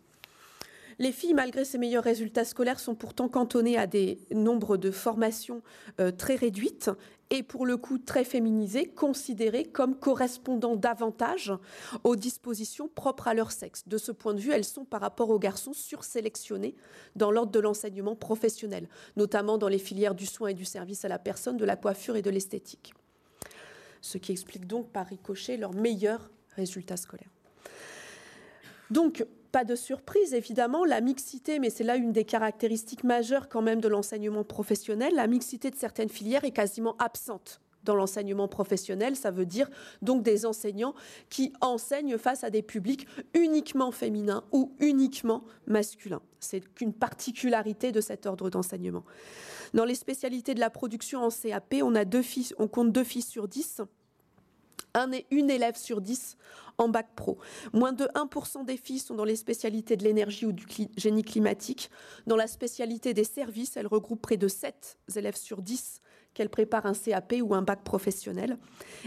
Les 0.97 1.11
filles, 1.11 1.33
malgré 1.33 1.65
ces 1.65 1.77
meilleurs 1.77 2.05
résultats 2.05 2.45
scolaires, 2.45 2.79
sont 2.79 2.95
pourtant 2.95 3.27
cantonnées 3.27 3.77
à 3.77 3.85
des 3.85 4.17
nombres 4.31 4.77
de 4.77 4.91
formations 4.91 5.61
euh, 5.99 6.11
très 6.11 6.35
réduites 6.35 6.89
et 7.29 7.43
pour 7.43 7.65
le 7.65 7.77
coup 7.77 7.97
très 7.97 8.23
féminisées, 8.23 8.87
considérées 8.87 9.65
comme 9.65 9.95
correspondant 9.95 10.75
davantage 10.75 11.53
aux 12.03 12.15
dispositions 12.15 12.87
propres 12.87 13.27
à 13.27 13.33
leur 13.33 13.51
sexe. 13.51 13.83
De 13.87 13.97
ce 13.97 14.11
point 14.11 14.33
de 14.33 14.39
vue, 14.39 14.51
elles 14.51 14.65
sont 14.65 14.85
par 14.85 15.01
rapport 15.01 15.29
aux 15.29 15.39
garçons 15.39 15.73
sursélectionnées 15.73 16.75
dans 17.15 17.31
l'ordre 17.31 17.51
de 17.51 17.59
l'enseignement 17.59 18.15
professionnel, 18.15 18.87
notamment 19.15 19.57
dans 19.57 19.67
les 19.67 19.79
filières 19.79 20.15
du 20.15 20.25
soin 20.25 20.49
et 20.49 20.53
du 20.53 20.65
service 20.65 21.05
à 21.05 21.07
la 21.07 21.19
personne, 21.19 21.57
de 21.57 21.65
la 21.65 21.75
coiffure 21.75 22.15
et 22.15 22.21
de 22.21 22.29
l'esthétique. 22.29 22.93
Ce 24.01 24.17
qui 24.17 24.31
explique 24.31 24.67
donc 24.67 24.91
par 24.91 25.07
ricochet 25.07 25.57
leurs 25.57 25.73
meilleurs 25.73 26.29
résultats 26.55 26.97
scolaires. 26.97 27.31
Donc, 28.91 29.25
pas 29.55 29.63
de 29.63 29.77
surprise, 29.77 30.33
évidemment, 30.33 30.83
la 30.83 30.99
mixité, 30.99 31.59
mais 31.59 31.69
c'est 31.69 31.85
là 31.85 31.95
une 31.95 32.11
des 32.11 32.25
caractéristiques 32.25 33.05
majeures 33.05 33.47
quand 33.47 33.61
même 33.61 33.79
de 33.79 33.87
l'enseignement 33.87 34.43
professionnel, 34.43 35.15
la 35.15 35.27
mixité 35.27 35.71
de 35.71 35.77
certaines 35.77 36.09
filières 36.09 36.43
est 36.43 36.51
quasiment 36.51 36.97
absente 36.97 37.61
dans 37.85 37.95
l'enseignement 37.95 38.49
professionnel. 38.49 39.15
Ça 39.15 39.31
veut 39.31 39.45
dire 39.45 39.69
donc 40.01 40.23
des 40.23 40.45
enseignants 40.45 40.93
qui 41.29 41.53
enseignent 41.61 42.17
face 42.17 42.43
à 42.43 42.49
des 42.49 42.63
publics 42.63 43.07
uniquement 43.33 43.93
féminins 43.93 44.43
ou 44.51 44.75
uniquement 44.81 45.45
masculins. 45.67 46.21
C'est 46.41 46.59
qu'une 46.73 46.91
particularité 46.91 47.93
de 47.93 48.01
cet 48.01 48.25
ordre 48.25 48.49
d'enseignement. 48.49 49.05
Dans 49.73 49.85
les 49.85 49.95
spécialités 49.95 50.53
de 50.53 50.59
la 50.59 50.69
production 50.69 51.23
en 51.23 51.29
CAP, 51.29 51.75
on, 51.81 51.95
a 51.95 52.03
deux 52.03 52.23
filles, 52.23 52.51
on 52.57 52.67
compte 52.67 52.91
deux 52.91 53.05
filles 53.05 53.21
sur 53.21 53.47
dix 53.47 53.79
un 54.93 55.11
une 55.29 55.49
élève 55.49 55.75
sur 55.75 56.01
dix 56.01 56.37
en 56.77 56.89
bac 56.89 57.07
pro. 57.15 57.37
Moins 57.73 57.93
de 57.93 58.05
1% 58.15 58.65
des 58.65 58.77
filles 58.77 58.99
sont 58.99 59.15
dans 59.15 59.23
les 59.23 59.35
spécialités 59.35 59.97
de 59.97 60.03
l'énergie 60.03 60.45
ou 60.45 60.51
du 60.51 60.65
génie 60.97 61.23
climatique. 61.23 61.89
Dans 62.27 62.35
la 62.35 62.47
spécialité 62.47 63.13
des 63.13 63.23
services, 63.23 63.77
elle 63.77 63.87
regroupe 63.87 64.21
près 64.21 64.37
de 64.37 64.47
7 64.47 64.97
élèves 65.15 65.37
sur 65.37 65.61
10 65.61 66.01
qu'elles 66.33 66.49
préparent 66.49 66.85
un 66.85 66.93
CAP 66.93 67.35
ou 67.41 67.55
un 67.55 67.61
bac 67.61 67.83
professionnel. 67.83 68.57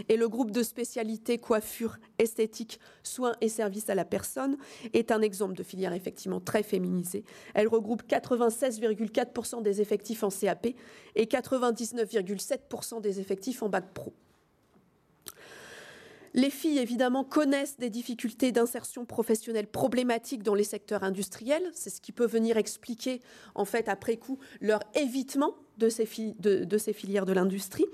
Et 0.09 0.17
le 0.17 0.27
groupe 0.27 0.49
de 0.49 0.63
spécialité 0.63 1.37
coiffure, 1.37 1.97
esthétique, 2.17 2.79
soins 3.03 3.35
et 3.39 3.49
services 3.49 3.89
à 3.89 3.95
la 3.95 4.03
personne 4.03 4.57
est 4.93 5.11
un 5.11 5.21
exemple 5.21 5.53
de 5.53 5.61
filière 5.61 5.93
effectivement 5.93 6.39
très 6.39 6.63
féminisée. 6.63 7.23
Elle 7.53 7.67
regroupe 7.67 8.01
96,4% 8.09 9.61
des 9.61 9.79
effectifs 9.79 10.23
en 10.23 10.29
CAP 10.29 10.69
et 11.15 11.25
99,7% 11.25 12.99
des 12.99 13.19
effectifs 13.19 13.61
en 13.61 13.69
bac 13.69 13.93
pro. 13.93 14.11
Les 16.39 16.49
filles, 16.49 16.79
évidemment, 16.79 17.25
connaissent 17.25 17.77
des 17.79 17.89
difficultés 17.89 18.53
d'insertion 18.53 19.03
professionnelle 19.03 19.67
problématiques 19.67 20.41
dans 20.41 20.55
les 20.55 20.63
secteurs 20.63 21.03
industriels. 21.03 21.69
C'est 21.73 21.89
ce 21.89 21.99
qui 21.99 22.13
peut 22.13 22.25
venir 22.25 22.55
expliquer, 22.55 23.21
en 23.55 23.65
fait, 23.65 23.89
après 23.89 24.15
coup, 24.15 24.39
leur 24.61 24.79
évitement 24.95 25.55
de 25.77 25.89
ces, 25.89 26.05
filières 26.05 27.25
de 27.25 27.33
l'industrie. 27.33 27.87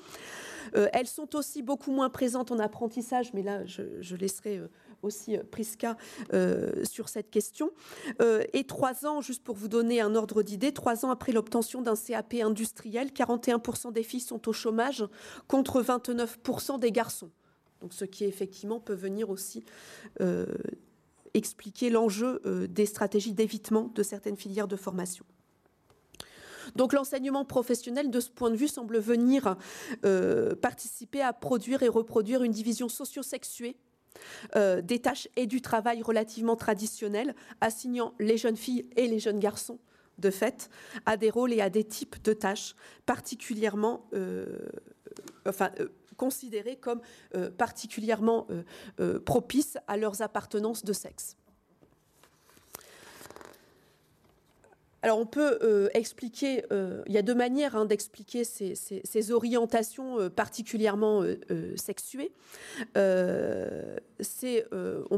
Euh, 0.75 0.88
elles 0.93 1.08
sont 1.08 1.36
aussi 1.36 1.63
beaucoup 1.63 1.91
moins 1.91 2.12
présentes 2.12 2.51
en 2.51 2.60
apprentissage, 2.60 3.34
mais 3.34 3.41
là, 3.41 3.65
je, 3.65 4.15
laisserai 4.15 4.58
euh, 4.58 4.67
aussi 5.01 5.38
euh, 5.38 5.41
Prisca 5.49 5.97
sur 6.84 7.10
cette 7.10 7.31
question. 7.31 7.71
et 8.53 8.63
trois 8.65 9.08
ans, 9.08 9.21
juste 9.21 9.43
pour 9.43 9.55
vous 9.55 9.69
donner 9.69 10.01
un 10.01 10.13
ordre 10.13 10.43
d'idée, 10.43 10.71
trois 10.71 11.03
ans 11.03 11.10
après 11.10 11.31
l'obtention 11.31 11.81
d'un 11.81 11.95
CAP 11.95 12.36
industriel, 12.43 13.08
41% 13.10 13.91
des 13.91 14.03
filles 14.03 14.19
sont 14.19 14.47
au 14.47 14.53
chômage 14.53 15.03
contre 15.47 15.81
29% 15.81 16.77
des 16.79 16.91
garçons. 16.91 17.31
Donc, 17.85 17.93
ce 17.93 18.05
qui 18.05 18.23
effectivement 18.23 18.79
peut 18.79 18.95
venir 18.95 19.29
aussi 19.29 19.63
euh, 20.19 20.47
expliquer 21.35 21.91
l'enjeu 21.91 22.41
euh, 22.47 22.65
des 22.65 22.87
stratégies 22.87 23.33
d'évitement 23.33 23.91
de 23.93 24.01
certaines 24.01 24.37
filières 24.37 24.67
de 24.67 24.75
formation. 24.75 25.23
Donc 26.75 26.93
l'enseignement 26.93 27.45
professionnel, 27.45 28.09
de 28.09 28.19
ce 28.19 28.31
point 28.31 28.49
de 28.49 28.55
vue, 28.55 28.67
semble 28.67 28.97
venir 28.97 29.55
euh, 30.03 30.55
participer 30.55 31.21
à 31.21 31.31
produire 31.31 31.83
et 31.83 31.89
reproduire 31.89 32.41
une 32.41 32.51
division 32.51 32.89
socio-sexuée 32.89 33.77
des 34.55 34.99
tâches 34.99 35.27
et 35.35 35.45
du 35.45 35.61
travail 35.61 36.01
relativement 36.01 36.55
traditionnelles, 36.55 37.35
assignant 37.61 38.15
les 38.17 38.37
jeunes 38.37 38.55
filles 38.55 38.87
et 38.95 39.07
les 39.07 39.19
jeunes 39.19 39.39
garçons, 39.39 39.77
de 40.19 40.31
fait, 40.31 40.69
à 41.05 41.17
des 41.17 41.29
rôles 41.29 41.51
et 41.51 41.59
à 41.59 41.69
des 41.69 41.83
types 41.83 42.23
de 42.23 42.31
tâches 42.31 42.75
particulièrement, 43.05 44.09
considérés 46.17 46.78
comme 46.78 47.01
euh, 47.36 47.51
particulièrement 47.51 48.47
euh, 48.49 48.63
euh, 48.99 49.19
propices 49.19 49.78
à 49.88 49.97
leurs 49.97 50.21
appartenances 50.21 50.84
de 50.84 50.93
sexe. 50.93 51.38
Alors 55.05 55.19
on 55.19 55.27
peut 55.27 55.59
euh, 55.61 55.87
expliquer, 55.93 56.65
euh, 56.71 57.03
il 57.05 57.13
y 57.13 57.19
a 57.19 57.21
deux 57.21 57.35
manières 57.35 57.75
hein, 57.75 57.85
d'expliquer 57.85 58.43
ces, 58.43 59.31
orientations 59.31 60.19
euh, 60.19 60.29
particulièrement 60.29 61.23
sexuées. 61.75 62.31
on 62.95 63.99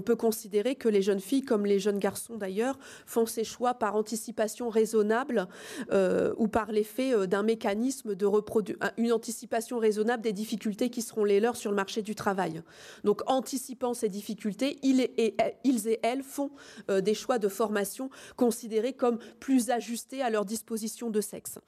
peut 0.02 0.18
considérer 0.18 0.76
que 0.76 0.90
les 0.90 1.02
jeunes 1.02 1.22
filles, 1.22 1.44
comme 1.44 1.66
les 1.66 1.80
jeunes 1.80 2.00
garçons 2.00 2.36
d'ailleurs, 2.36 2.78
font 3.06 3.26
ces 3.26 3.46
choix 3.46 3.76
par 3.76 3.96
anticipation 3.96 4.68
raisonnable 4.68 5.48
ou 6.38 6.50
par 6.50 6.74
l'effet 6.74 7.26
d'un 7.26 7.44
mécanisme 7.44 8.14
de 8.14 8.26
reproduction, 8.26 8.90
une 8.98 9.14
anticipation 9.14 9.80
raisonnable 9.80 10.22
des 10.22 10.34
difficultés 10.34 10.90
qui 10.90 11.02
seront 11.02 11.24
les 11.24 11.40
leurs 11.40 11.56
sur 11.56 11.72
le 11.72 11.78
marché 11.78 12.02
du 12.02 12.14
travail. 12.14 12.62
Donc 13.06 13.22
anticipant 13.28 13.94
ces 13.94 14.10
difficultés, 14.10 14.80
ils 14.84 15.00
et, 15.00 15.38
ils 15.64 15.88
et 15.88 16.00
elles 16.04 16.24
font 16.24 16.52
des 16.90 17.14
choix 17.14 17.40
de 17.40 17.48
formation 17.48 18.10
considérés 18.36 18.94
comme 18.94 19.20
plus 19.40 19.70
à 20.22 20.30
leur 20.30 20.46
disposition 20.46 21.10
de 21.10 21.22
sexe. 21.22 21.60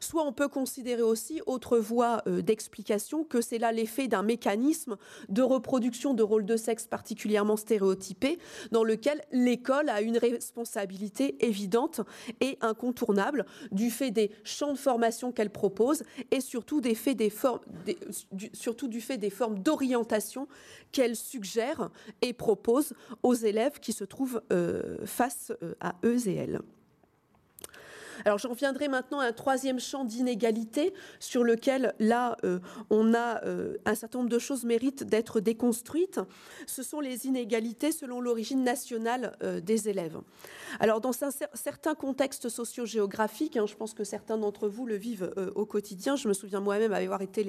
Soit 0.00 0.24
on 0.24 0.32
peut 0.32 0.48
considérer 0.48 1.02
aussi, 1.02 1.40
autre 1.46 1.78
voie 1.78 2.22
euh, 2.26 2.42
d'explication, 2.42 3.24
que 3.24 3.40
c'est 3.40 3.58
là 3.58 3.72
l'effet 3.72 4.08
d'un 4.08 4.22
mécanisme 4.22 4.96
de 5.28 5.42
reproduction 5.42 6.14
de 6.14 6.22
rôles 6.22 6.46
de 6.46 6.56
sexe 6.56 6.86
particulièrement 6.86 7.56
stéréotypés, 7.56 8.38
dans 8.72 8.84
lequel 8.84 9.22
l'école 9.32 9.88
a 9.88 10.00
une 10.00 10.18
responsabilité 10.18 11.44
évidente 11.44 12.00
et 12.40 12.58
incontournable 12.60 13.46
du 13.72 13.90
fait 13.90 14.10
des 14.10 14.30
champs 14.44 14.72
de 14.72 14.78
formation 14.78 15.32
qu'elle 15.32 15.50
propose 15.50 16.02
et 16.30 16.40
surtout 16.40 16.80
du 16.80 16.94
fait 16.94 17.14
des 17.14 17.30
formes 17.30 17.58
d'orientation 19.58 20.48
qu'elle 20.92 21.16
suggère 21.16 21.90
et 22.22 22.32
propose 22.32 22.94
aux 23.22 23.34
élèves 23.34 23.80
qui 23.80 23.92
se 23.92 24.04
trouvent 24.04 24.40
euh, 24.52 24.98
face 25.04 25.52
euh, 25.62 25.74
à 25.80 25.96
eux 26.04 26.28
et 26.28 26.34
elles. 26.34 26.60
Alors 28.24 28.38
j'en 28.38 28.50
reviendrai 28.50 28.88
maintenant 28.88 29.20
à 29.20 29.26
un 29.26 29.32
troisième 29.32 29.78
champ 29.78 30.04
d'inégalité 30.04 30.94
sur 31.20 31.44
lequel 31.44 31.94
là 31.98 32.36
euh, 32.44 32.58
on 32.90 33.14
a 33.14 33.44
euh, 33.44 33.76
un 33.84 33.94
certain 33.94 34.18
nombre 34.18 34.30
de 34.30 34.38
choses 34.38 34.64
méritent 34.64 35.04
d'être 35.04 35.40
déconstruites. 35.40 36.20
Ce 36.66 36.82
sont 36.82 37.00
les 37.00 37.26
inégalités 37.26 37.92
selon 37.92 38.20
l'origine 38.20 38.64
nationale 38.64 39.36
euh, 39.42 39.60
des 39.60 39.88
élèves. 39.88 40.18
Alors 40.80 41.00
dans 41.00 41.12
certains 41.12 41.94
contextes 41.94 42.48
socio-géographiques, 42.48 43.56
hein, 43.56 43.66
je 43.66 43.74
pense 43.74 43.94
que 43.94 44.04
certains 44.04 44.38
d'entre 44.38 44.68
vous 44.68 44.86
le 44.86 44.96
vivent 44.96 45.32
au 45.54 45.66
quotidien. 45.66 46.16
Je 46.16 46.28
me 46.28 46.32
souviens 46.32 46.60
moi-même 46.60 46.92
avoir 46.92 47.22
été 47.22 47.46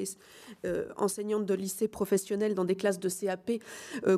enseignante 0.97 1.45
de 1.45 1.53
lycée 1.53 1.87
professionnel 1.87 2.53
dans 2.53 2.65
des 2.65 2.75
classes 2.75 2.99
de 2.99 3.09
CAP 3.09 3.51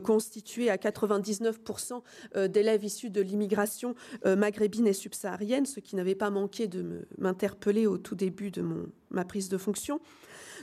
constituées 0.03 0.69
à 0.69 0.77
99% 0.77 2.01
d'élèves 2.47 2.83
issus 2.83 3.09
de 3.09 3.21
l'immigration 3.21 3.95
maghrébine 4.25 4.87
et 4.87 4.93
subsaharienne, 4.93 5.65
ce 5.65 5.79
qui 5.79 5.95
n'avait 5.95 6.15
pas 6.15 6.29
manqué 6.29 6.38
de 6.47 7.07
m'interpeller 7.17 7.87
au 7.87 7.97
tout 7.97 8.15
début 8.15 8.51
de 8.51 8.63
ma 9.11 9.25
prise 9.25 9.49
de 9.49 9.57
fonction. 9.57 9.99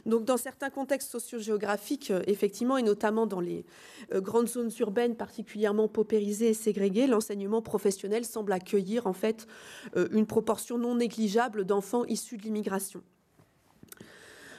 Donc, 0.05 0.25
dans 0.25 0.37
certains 0.37 0.71
contextes 0.71 1.11
socio-géographiques, 1.11 2.11
euh, 2.11 2.23
effectivement, 2.27 2.77
et 2.77 2.83
notamment 2.83 3.27
dans 3.27 3.41
les 3.41 3.65
euh, 4.12 4.21
grandes 4.21 4.49
zones 4.49 4.71
urbaines 4.81 5.17
particulièrement 5.17 5.89
paupérisées 5.89 6.51
et 6.51 6.55
ségrégées, 6.55 7.07
l'enseignement 7.07 7.62
professionnel 7.62 8.25
semble 8.25 8.53
accueillir 8.53 9.07
en 9.07 9.12
fait 9.12 9.47
euh, 9.97 10.09
une 10.12 10.27
proportion 10.27 10.79
non 10.79 10.97
négligeable 10.97 11.65
d'enfants 11.65 12.05
issus 12.05 12.37
de 12.37 12.43
l'immigration. 12.43 13.03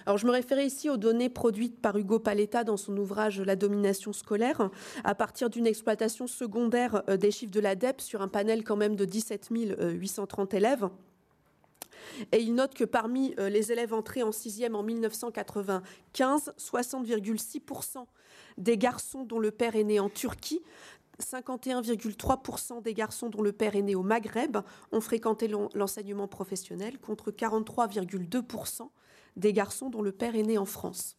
Alors, 0.08 0.18
je 0.18 0.26
me 0.26 0.32
référais 0.32 0.66
ici 0.66 0.90
aux 0.90 0.96
données 0.96 1.28
produites 1.28 1.82
par 1.82 1.98
Hugo 1.98 2.18
Paletta 2.18 2.64
dans 2.64 2.78
son 2.78 2.96
ouvrage 2.96 3.42
La 3.42 3.58
domination 3.58 4.14
scolaire, 4.14 4.70
à 5.04 5.16
partir 5.16 5.50
d'une 5.50 5.68
exploitation 5.68 6.28
secondaire 6.28 7.04
des 7.18 7.30
chiffres 7.30 7.52
de 7.52 7.60
l'ADEP 7.60 8.00
sur 8.00 8.22
un 8.22 8.30
panel 8.30 8.64
quand 8.64 8.78
même 8.78 8.96
de 8.96 9.04
17 9.04 9.50
830 9.52 10.54
élèves. 10.54 10.88
Et 12.32 12.40
il 12.40 12.56
note 12.56 12.74
que 12.74 12.86
parmi 12.86 13.36
euh, 13.38 13.50
les 13.50 13.74
élèves 13.74 13.94
entrés 13.94 14.24
en 14.24 14.32
sixième 14.32 14.78
en 14.78 14.84
1995, 14.84 16.54
60,6% 16.58 18.06
des 18.58 18.78
garçons 18.78 19.26
dont 19.26 19.40
le 19.40 19.52
père 19.52 19.76
est 19.76 19.84
né 19.84 20.00
en 20.00 20.08
Turquie 20.10 20.62
51,3% 21.20 22.82
des 22.82 22.94
garçons 22.94 23.28
dont 23.30 23.42
le 23.42 23.52
père 23.52 23.76
est 23.76 23.82
né 23.82 23.96
au 23.96 24.04
Maghreb 24.04 24.58
ont 24.94 25.02
fréquenté 25.02 25.50
l'enseignement 25.50 26.30
professionnel 26.30 26.98
contre 26.98 27.32
43,2% 27.32 28.90
des 29.38 29.54
garçons 29.54 29.90
dont 29.90 30.02
le 30.02 30.12
père 30.12 30.36
est 30.36 30.44
né 30.44 30.58
en 30.58 30.66
France. 30.66 31.16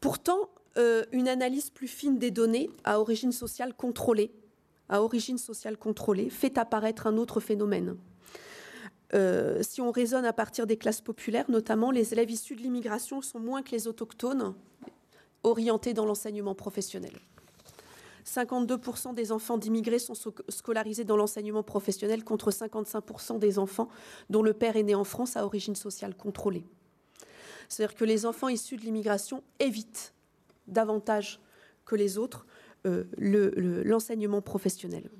Pourtant, 0.00 0.48
euh, 0.78 1.04
une 1.12 1.28
analyse 1.28 1.70
plus 1.70 1.88
fine 1.88 2.18
des 2.18 2.30
données 2.30 2.70
à 2.84 2.98
origine 2.98 3.32
sociale 3.32 3.74
contrôlée, 3.74 4.32
à 4.88 5.02
origine 5.02 5.38
sociale 5.38 5.76
contrôlée 5.76 6.30
fait 6.30 6.56
apparaître 6.58 7.06
un 7.06 7.16
autre 7.18 7.40
phénomène. 7.40 7.96
Euh, 9.14 9.62
si 9.62 9.80
on 9.82 9.90
raisonne 9.90 10.24
à 10.24 10.32
partir 10.32 10.66
des 10.66 10.78
classes 10.78 11.02
populaires, 11.02 11.50
notamment, 11.50 11.90
les 11.90 12.12
élèves 12.12 12.30
issus 12.30 12.56
de 12.56 12.62
l'immigration 12.62 13.20
sont 13.20 13.38
moins 13.38 13.62
que 13.62 13.70
les 13.72 13.86
autochtones 13.86 14.54
orientés 15.42 15.92
dans 15.92 16.06
l'enseignement 16.06 16.54
professionnel. 16.54 17.12
52% 18.26 19.14
des 19.14 19.32
enfants 19.32 19.58
d'immigrés 19.58 19.98
sont 19.98 20.14
scolarisés 20.48 21.04
dans 21.04 21.16
l'enseignement 21.16 21.62
professionnel 21.62 22.24
contre 22.24 22.50
55% 22.50 23.38
des 23.38 23.58
enfants 23.58 23.88
dont 24.30 24.42
le 24.42 24.52
père 24.52 24.76
est 24.76 24.82
né 24.82 24.94
en 24.94 25.04
France 25.04 25.36
à 25.36 25.44
origine 25.44 25.76
sociale 25.76 26.14
contrôlée. 26.14 26.64
C'est-à-dire 27.68 27.96
que 27.96 28.04
les 28.04 28.26
enfants 28.26 28.48
issus 28.48 28.76
de 28.76 28.82
l'immigration 28.82 29.42
évitent 29.58 30.14
davantage 30.66 31.40
que 31.84 31.96
les 31.96 32.18
autres 32.18 32.46
euh, 32.86 33.04
l'enseignement 33.84 34.42
professionnel 34.42 35.10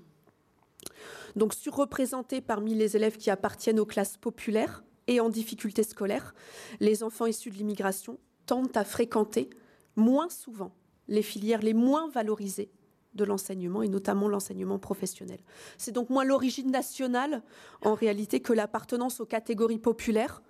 donc 1.37 1.55
surreprésentés 1.55 2.41
parmi 2.41 2.75
les 2.75 2.97
élèves 2.97 3.17
qui 3.17 3.31
appartiennent 3.31 3.81
aux 3.81 3.87
classes 3.87 4.17
populaires 4.17 4.85
et 5.07 5.21
en 5.21 5.29
difficulté 5.29 5.83
scolaire, 5.83 6.35
les 6.81 7.03
enfants 7.03 7.27
issus 7.27 7.51
de 7.51 7.57
l'immigration 7.57 8.19
tendent 8.47 8.77
à 8.77 8.85
fréquenter 8.85 9.51
moins 9.97 10.29
souvent 10.29 10.75
les 11.09 11.23
filières 11.23 11.63
les 11.63 11.75
moins 11.75 12.09
valorisées 12.09 12.71
de 13.15 13.25
l'enseignement 13.25 13.83
et 13.83 13.89
notamment 13.89 14.29
l'enseignement 14.29 14.79
professionnel. 14.79 15.39
C'est 15.79 15.93
donc 15.93 16.11
moins 16.11 16.25
l'origine 16.25 16.71
nationale 16.71 17.43
en 17.83 17.95
réalité 17.95 18.41
que 18.41 18.53
l'appartenance 18.53 19.21
aux 19.21 19.27
catégories 19.27 19.79
populaires 19.79 20.43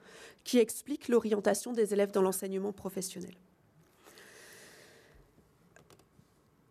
qui 0.45 0.59
explique 0.59 1.09
l'orientation 1.09 1.73
des 1.73 1.93
élèves 1.93 2.13
dans 2.13 2.23
l'enseignement 2.23 2.73
professionnel. 2.73 3.35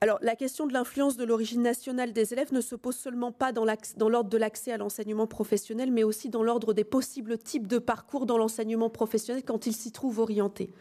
Alors, 0.04 0.18
la 0.24 0.36
question 0.36 0.66
de 0.66 0.74
l'influence 0.74 1.16
de 1.16 1.24
l'origine 1.24 1.62
nationale 1.62 2.12
des 2.12 2.34
élèves 2.34 2.52
ne 2.52 2.62
se 2.62 2.74
pose 2.74 2.96
seulement 2.96 3.32
pas 3.32 3.52
dans 3.52 3.66
l'ordre 4.10 4.32
de 4.32 4.38
l'accès 4.38 4.72
à 4.72 4.78
l'enseignement 4.78 5.28
professionnel, 5.28 5.92
mais 5.92 6.04
aussi 6.04 6.30
dans 6.30 6.42
l'ordre 6.42 6.74
des 6.74 6.84
possibles 6.84 7.38
types 7.38 7.68
de 7.68 7.78
parcours 7.78 8.26
dans 8.26 8.40
l'enseignement 8.40 8.90
professionnel 8.90 9.44
quand 9.46 9.68
il 9.68 9.74
s'y 9.74 9.92
trouve 9.92 10.18
orienté. 10.18 10.74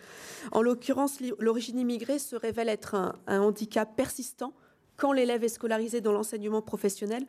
En 0.52 0.62
l'occurrence, 0.62 1.18
l'origine 1.38 1.78
immigrée 1.78 2.18
se 2.18 2.34
révèle 2.34 2.70
être 2.70 2.94
un, 2.94 3.14
un 3.26 3.42
handicap 3.42 3.94
persistant 3.94 4.54
quand 5.00 5.12
l'élève 5.12 5.42
est 5.42 5.48
scolarisé 5.48 6.02
dans 6.02 6.12
l'enseignement 6.12 6.60
professionnel, 6.60 7.26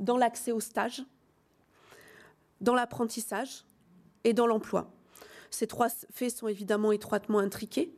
dans 0.00 0.16
l'accès 0.16 0.50
au 0.50 0.58
stage, 0.58 1.04
dans 2.60 2.74
l'apprentissage 2.74 3.64
et 4.24 4.34
dans 4.34 4.48
l'emploi. 4.48 4.92
Ces 5.50 5.68
trois 5.68 5.88
faits 6.10 6.36
sont 6.36 6.48
évidemment 6.48 6.90
étroitement 6.90 7.38
intriqués. 7.38 7.94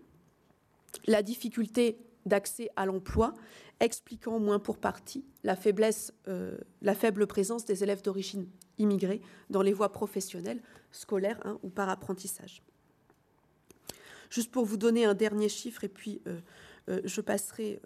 La 1.06 1.22
difficulté 1.22 1.98
d'accès 2.26 2.68
à 2.76 2.84
l'emploi, 2.84 3.32
expliquant 3.80 4.36
au 4.36 4.40
moins 4.40 4.58
pour 4.58 4.76
partie 4.76 5.24
la, 5.42 5.56
faiblesse, 5.56 6.12
euh, 6.28 6.58
la 6.82 6.94
faible 6.94 7.26
présence 7.26 7.64
des 7.64 7.82
élèves 7.82 8.02
d'origine 8.02 8.46
immigrée 8.76 9.22
dans 9.48 9.62
les 9.62 9.72
voies 9.72 9.92
professionnelles, 9.92 10.60
scolaires 10.92 11.40
hein, 11.44 11.58
ou 11.62 11.70
par 11.70 11.88
apprentissage. 11.88 12.62
Juste 14.28 14.50
pour 14.50 14.66
vous 14.66 14.76
donner 14.76 15.06
un 15.06 15.14
dernier 15.14 15.48
chiffre, 15.48 15.84
et 15.84 15.88
puis 15.88 16.20
euh, 16.26 16.40
je 16.88 17.20
passerai 17.20 17.80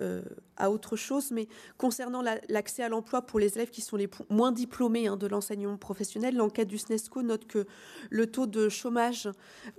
euh, 0.00 0.22
à 0.56 0.70
autre 0.70 0.96
chose. 0.96 1.30
Mais 1.30 1.46
concernant 1.76 2.22
l'accès 2.48 2.82
à 2.82 2.88
l'emploi 2.88 3.22
pour 3.22 3.38
les 3.38 3.54
élèves 3.54 3.70
qui 3.70 3.80
sont 3.80 3.96
les 3.96 4.08
moins 4.30 4.52
diplômés 4.52 5.06
hein, 5.06 5.16
de 5.16 5.26
l'enseignement 5.26 5.76
professionnel, 5.76 6.36
l'enquête 6.36 6.68
du 6.68 6.78
SNESCO 6.78 7.22
note 7.22 7.46
que 7.46 7.66
le 8.08 8.26
taux 8.26 8.46
de 8.46 8.68
chômage 8.68 9.28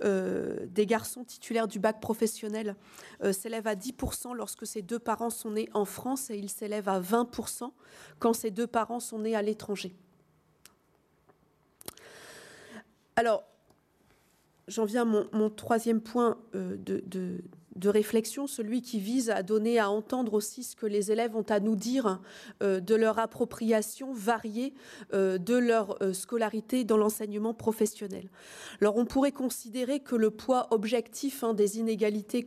euh, 0.04 0.66
des 0.66 0.86
garçons 0.86 1.24
titulaires 1.24 1.66
du 1.66 1.78
bac 1.78 2.00
professionnel 2.00 2.76
euh, 3.22 3.32
s'élève 3.32 3.66
à 3.66 3.74
10% 3.74 4.34
lorsque 4.34 4.66
ces 4.66 4.82
deux 4.82 4.98
parents 4.98 5.30
sont 5.30 5.52
nés 5.52 5.68
en 5.72 5.84
France 5.84 6.30
et 6.30 6.36
il 6.36 6.48
s'élève 6.48 6.88
à 6.88 7.00
20% 7.00 7.70
quand 8.18 8.32
ces 8.32 8.50
deux 8.50 8.66
parents 8.66 9.00
sont 9.00 9.20
nés 9.20 9.34
à 9.34 9.42
l'étranger. 9.42 9.94
Alors, 13.16 13.44
j'en 14.68 14.84
viens 14.84 15.02
à 15.02 15.26
mon, 15.32 15.50
troisième 15.50 16.00
point 16.00 16.38
de 16.54 17.42
réflexion, 17.88 18.46
celui 18.46 18.82
qui 18.82 18.98
vise 19.00 19.30
à 19.30 19.42
donner 19.42 19.78
à 19.78 19.90
entendre 19.90 20.34
aussi 20.34 20.62
ce 20.62 20.76
que 20.76 20.86
les 20.86 21.10
élèves 21.10 21.36
ont 21.36 21.46
à 21.48 21.60
nous 21.60 21.76
dire 21.76 22.20
euh, 22.62 22.80
de 22.80 22.94
leur 22.94 23.18
appropriation 23.18 24.12
variée 24.12 24.74
euh, 25.14 25.38
de 25.38 25.56
leur 25.56 26.02
euh, 26.02 26.12
scolarité 26.12 26.84
dans 26.84 26.96
l'enseignement 26.96 27.54
professionnel. 27.54 28.28
Alors 28.80 28.96
on 28.96 29.04
pourrait 29.04 29.32
considérer 29.32 30.00
que 30.00 30.16
le 30.16 30.30
poids 30.30 30.68
objectif 30.70 31.44
hein, 31.44 31.54
des 31.54 31.78
inégalités 31.78 32.46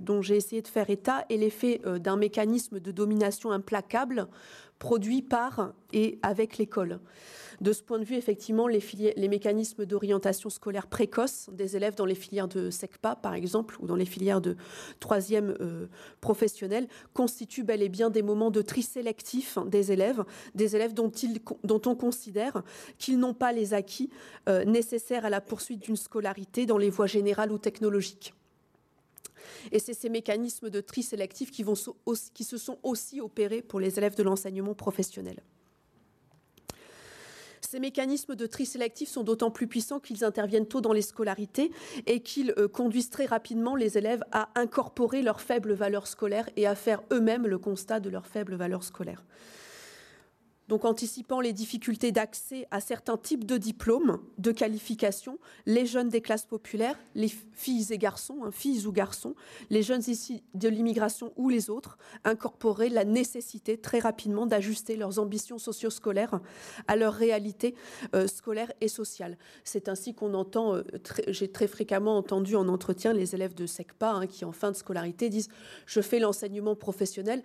dont 0.00 0.22
j'ai 0.22 0.36
essayé 0.36 0.62
de 0.62 0.68
faire 0.68 0.90
état 0.90 1.24
est 1.28 1.36
l'effet 1.36 1.80
d'un 2.00 2.16
mécanisme 2.16 2.80
de 2.80 2.92
domination 2.92 3.50
implacable 3.50 4.28
produit 4.84 5.22
par 5.22 5.72
et 5.94 6.18
avec 6.20 6.58
l'école. 6.58 7.00
De 7.62 7.72
ce 7.72 7.82
point 7.82 7.98
de 7.98 8.04
vue, 8.04 8.16
effectivement, 8.16 8.68
les, 8.68 8.82
mécanismes 9.30 9.86
d'orientation 9.86 10.50
scolaire 10.50 10.88
précoce 10.88 11.48
des 11.52 11.74
élèves 11.74 11.94
dans 11.94 12.04
les 12.04 12.14
filières 12.14 12.48
de 12.48 12.68
SECPA, 12.68 13.16
par 13.16 13.32
exemple, 13.32 13.76
ou 13.80 13.86
dans 13.86 13.96
les 13.96 14.04
filières 14.04 14.42
de 14.42 14.58
troisième 15.00 15.56
euh, 15.62 15.86
professionnel, 16.20 16.86
constituent 17.14 17.64
bel 17.64 17.80
et 17.80 17.88
bien 17.88 18.10
des 18.10 18.20
moments 18.20 18.50
de 18.50 18.60
tri 18.60 18.82
sélectif 18.82 19.56
des 19.64 19.90
élèves, 19.90 20.22
des 20.54 20.76
élèves 20.76 20.92
dont, 20.92 21.10
dont 21.62 21.80
on 21.86 21.94
considère 21.94 22.62
qu'ils 22.98 23.18
n'ont 23.18 23.32
pas 23.32 23.52
les 23.52 23.72
acquis 23.72 24.10
euh, 24.50 24.66
nécessaires 24.66 25.24
à 25.24 25.30
la 25.30 25.40
poursuite 25.40 25.80
d'une 25.80 25.96
scolarité 25.96 26.66
dans 26.66 26.76
les 26.76 26.90
voies 26.90 27.06
générales 27.06 27.52
ou 27.52 27.56
technologiques. 27.56 28.34
Et 29.72 29.78
c'est 29.78 29.94
ces 29.94 30.08
mécanismes 30.08 30.70
de 30.70 30.80
tri 30.80 31.02
sélectif 31.02 31.50
qui, 31.50 31.64
se 31.64 32.56
sont 32.56 32.78
aussi 32.82 33.20
opérés 33.20 33.62
pour 33.62 33.80
les 33.80 33.98
élèves 33.98 34.16
de 34.16 34.22
l'enseignement 34.22 34.74
professionnel. 34.74 35.42
Ces 37.60 37.80
mécanismes 37.80 38.36
de 38.36 38.46
tri 38.46 38.66
sélectif 38.66 39.08
sont 39.08 39.24
d'autant 39.24 39.50
plus 39.50 39.66
puissants 39.66 39.98
qu'ils 39.98 40.24
interviennent 40.24 40.66
tôt 40.66 40.80
dans 40.80 40.92
les 40.92 41.02
scolarités 41.02 41.72
et 42.06 42.20
qu'ils 42.20 42.54
euh, 42.56 42.68
conduisent 42.68 43.10
très 43.10 43.26
rapidement 43.26 43.74
les 43.74 43.98
élèves 43.98 44.22
à 44.30 44.50
incorporer 44.54 45.22
leurs 45.22 45.40
faibles 45.40 45.72
valeurs 45.72 46.06
scolaires 46.06 46.48
et 46.56 46.68
à 46.68 46.76
faire 46.76 47.02
eux-mêmes 47.10 47.46
le 47.46 47.58
constat 47.58 47.98
de 47.98 48.10
leurs 48.10 48.26
faibles 48.28 48.54
valeurs 48.54 48.84
scolaires 48.84 49.24
donc 50.68 50.84
anticipant 50.84 51.40
les 51.40 51.52
difficultés 51.52 52.12
d'accès 52.12 52.66
à 52.70 52.80
certains 52.80 53.16
types 53.16 53.44
de 53.44 53.56
diplômes, 53.56 54.20
de 54.38 54.50
qualifications, 54.52 55.38
les 55.66 55.86
jeunes 55.86 56.08
des 56.08 56.20
classes 56.20 56.46
populaires, 56.46 56.98
les 57.14 57.28
filles 57.52 57.86
et 57.90 57.98
garçons, 57.98 58.44
hein, 58.44 58.50
filles 58.50 58.86
ou 58.86 58.92
garçons, 58.92 59.34
les 59.70 59.82
jeunes 59.82 60.02
ici 60.06 60.42
de 60.54 60.68
l'immigration 60.68 61.32
ou 61.36 61.48
les 61.48 61.70
autres, 61.70 61.98
incorporer 62.24 62.88
la 62.88 63.04
nécessité 63.04 63.78
très 63.78 63.98
rapidement 63.98 64.46
d'ajuster 64.46 64.96
leurs 64.96 65.18
ambitions 65.18 65.58
socio-scolaires 65.58 66.40
à 66.88 66.96
leur 66.96 67.14
réalité 67.14 67.74
euh, 68.14 68.26
scolaire 68.26 68.72
et 68.80 68.88
sociale. 68.88 69.36
C'est 69.64 69.88
ainsi 69.88 70.14
qu'on 70.14 70.34
entend, 70.34 70.76
euh, 70.76 70.82
j'ai 71.28 71.48
très 71.48 71.66
fréquemment 71.66 72.16
entendu 72.16 72.56
en 72.56 72.68
entretien 72.68 73.12
les 73.12 73.34
élèves 73.34 73.54
de 73.54 73.66
SECPA 73.66 74.12
hein, 74.12 74.26
qui 74.26 74.44
en 74.44 74.52
fin 74.52 74.70
de 74.70 74.76
scolarité 74.76 75.28
disent 75.28 75.48
je 75.86 76.00
fais 76.00 76.18
l'enseignement 76.18 76.74
professionnel 76.74 77.42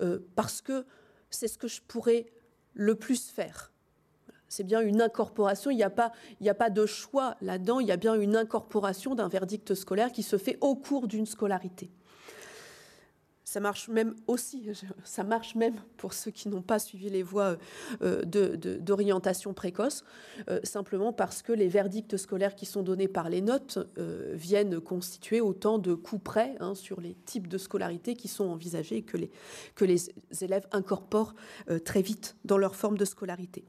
euh, 0.00 0.18
parce 0.36 0.60
que 0.60 0.84
c'est 1.30 1.48
ce 1.48 1.58
que 1.58 1.68
je 1.68 1.80
pourrais 1.86 2.26
le 2.78 2.94
plus 2.94 3.28
faire. 3.28 3.72
C'est 4.48 4.64
bien 4.64 4.80
une 4.80 5.02
incorporation, 5.02 5.70
il 5.70 5.76
n'y 5.76 5.82
a, 5.82 5.90
pas, 5.90 6.12
a 6.46 6.54
pas 6.54 6.70
de 6.70 6.86
choix 6.86 7.36
là-dedans, 7.42 7.80
il 7.80 7.88
y 7.88 7.92
a 7.92 7.98
bien 7.98 8.14
une 8.14 8.34
incorporation 8.34 9.14
d'un 9.14 9.28
verdict 9.28 9.74
scolaire 9.74 10.10
qui 10.10 10.22
se 10.22 10.38
fait 10.38 10.56
au 10.62 10.74
cours 10.74 11.06
d'une 11.06 11.26
scolarité. 11.26 11.90
Ça 13.48 13.60
marche 13.60 13.88
même 13.88 14.14
aussi, 14.26 14.68
ça 15.04 15.24
marche 15.24 15.54
même 15.54 15.76
pour 15.96 16.12
ceux 16.12 16.30
qui 16.30 16.50
n'ont 16.50 16.60
pas 16.60 16.78
suivi 16.78 17.08
les 17.08 17.22
voies 17.22 17.56
euh, 18.02 18.22
d'orientation 18.22 19.54
précoce, 19.54 20.04
euh, 20.50 20.60
simplement 20.64 21.14
parce 21.14 21.40
que 21.40 21.54
les 21.54 21.66
verdicts 21.66 22.18
scolaires 22.18 22.54
qui 22.54 22.66
sont 22.66 22.82
donnés 22.82 23.08
par 23.08 23.30
les 23.30 23.40
notes 23.40 23.78
euh, 23.96 24.34
viennent 24.34 24.80
constituer 24.80 25.40
autant 25.40 25.78
de 25.78 25.94
coups 25.94 26.22
près 26.22 26.56
hein, 26.60 26.74
sur 26.74 27.00
les 27.00 27.14
types 27.24 27.48
de 27.48 27.56
scolarité 27.56 28.16
qui 28.16 28.28
sont 28.28 28.44
envisagés 28.44 28.96
et 28.96 29.02
que 29.02 29.16
les, 29.16 29.30
que 29.74 29.86
les 29.86 30.10
élèves 30.42 30.66
incorporent 30.70 31.34
très 31.86 32.02
vite 32.02 32.36
dans 32.44 32.58
leur 32.58 32.76
forme 32.76 32.98
de 32.98 33.06
scolarité. 33.06 33.64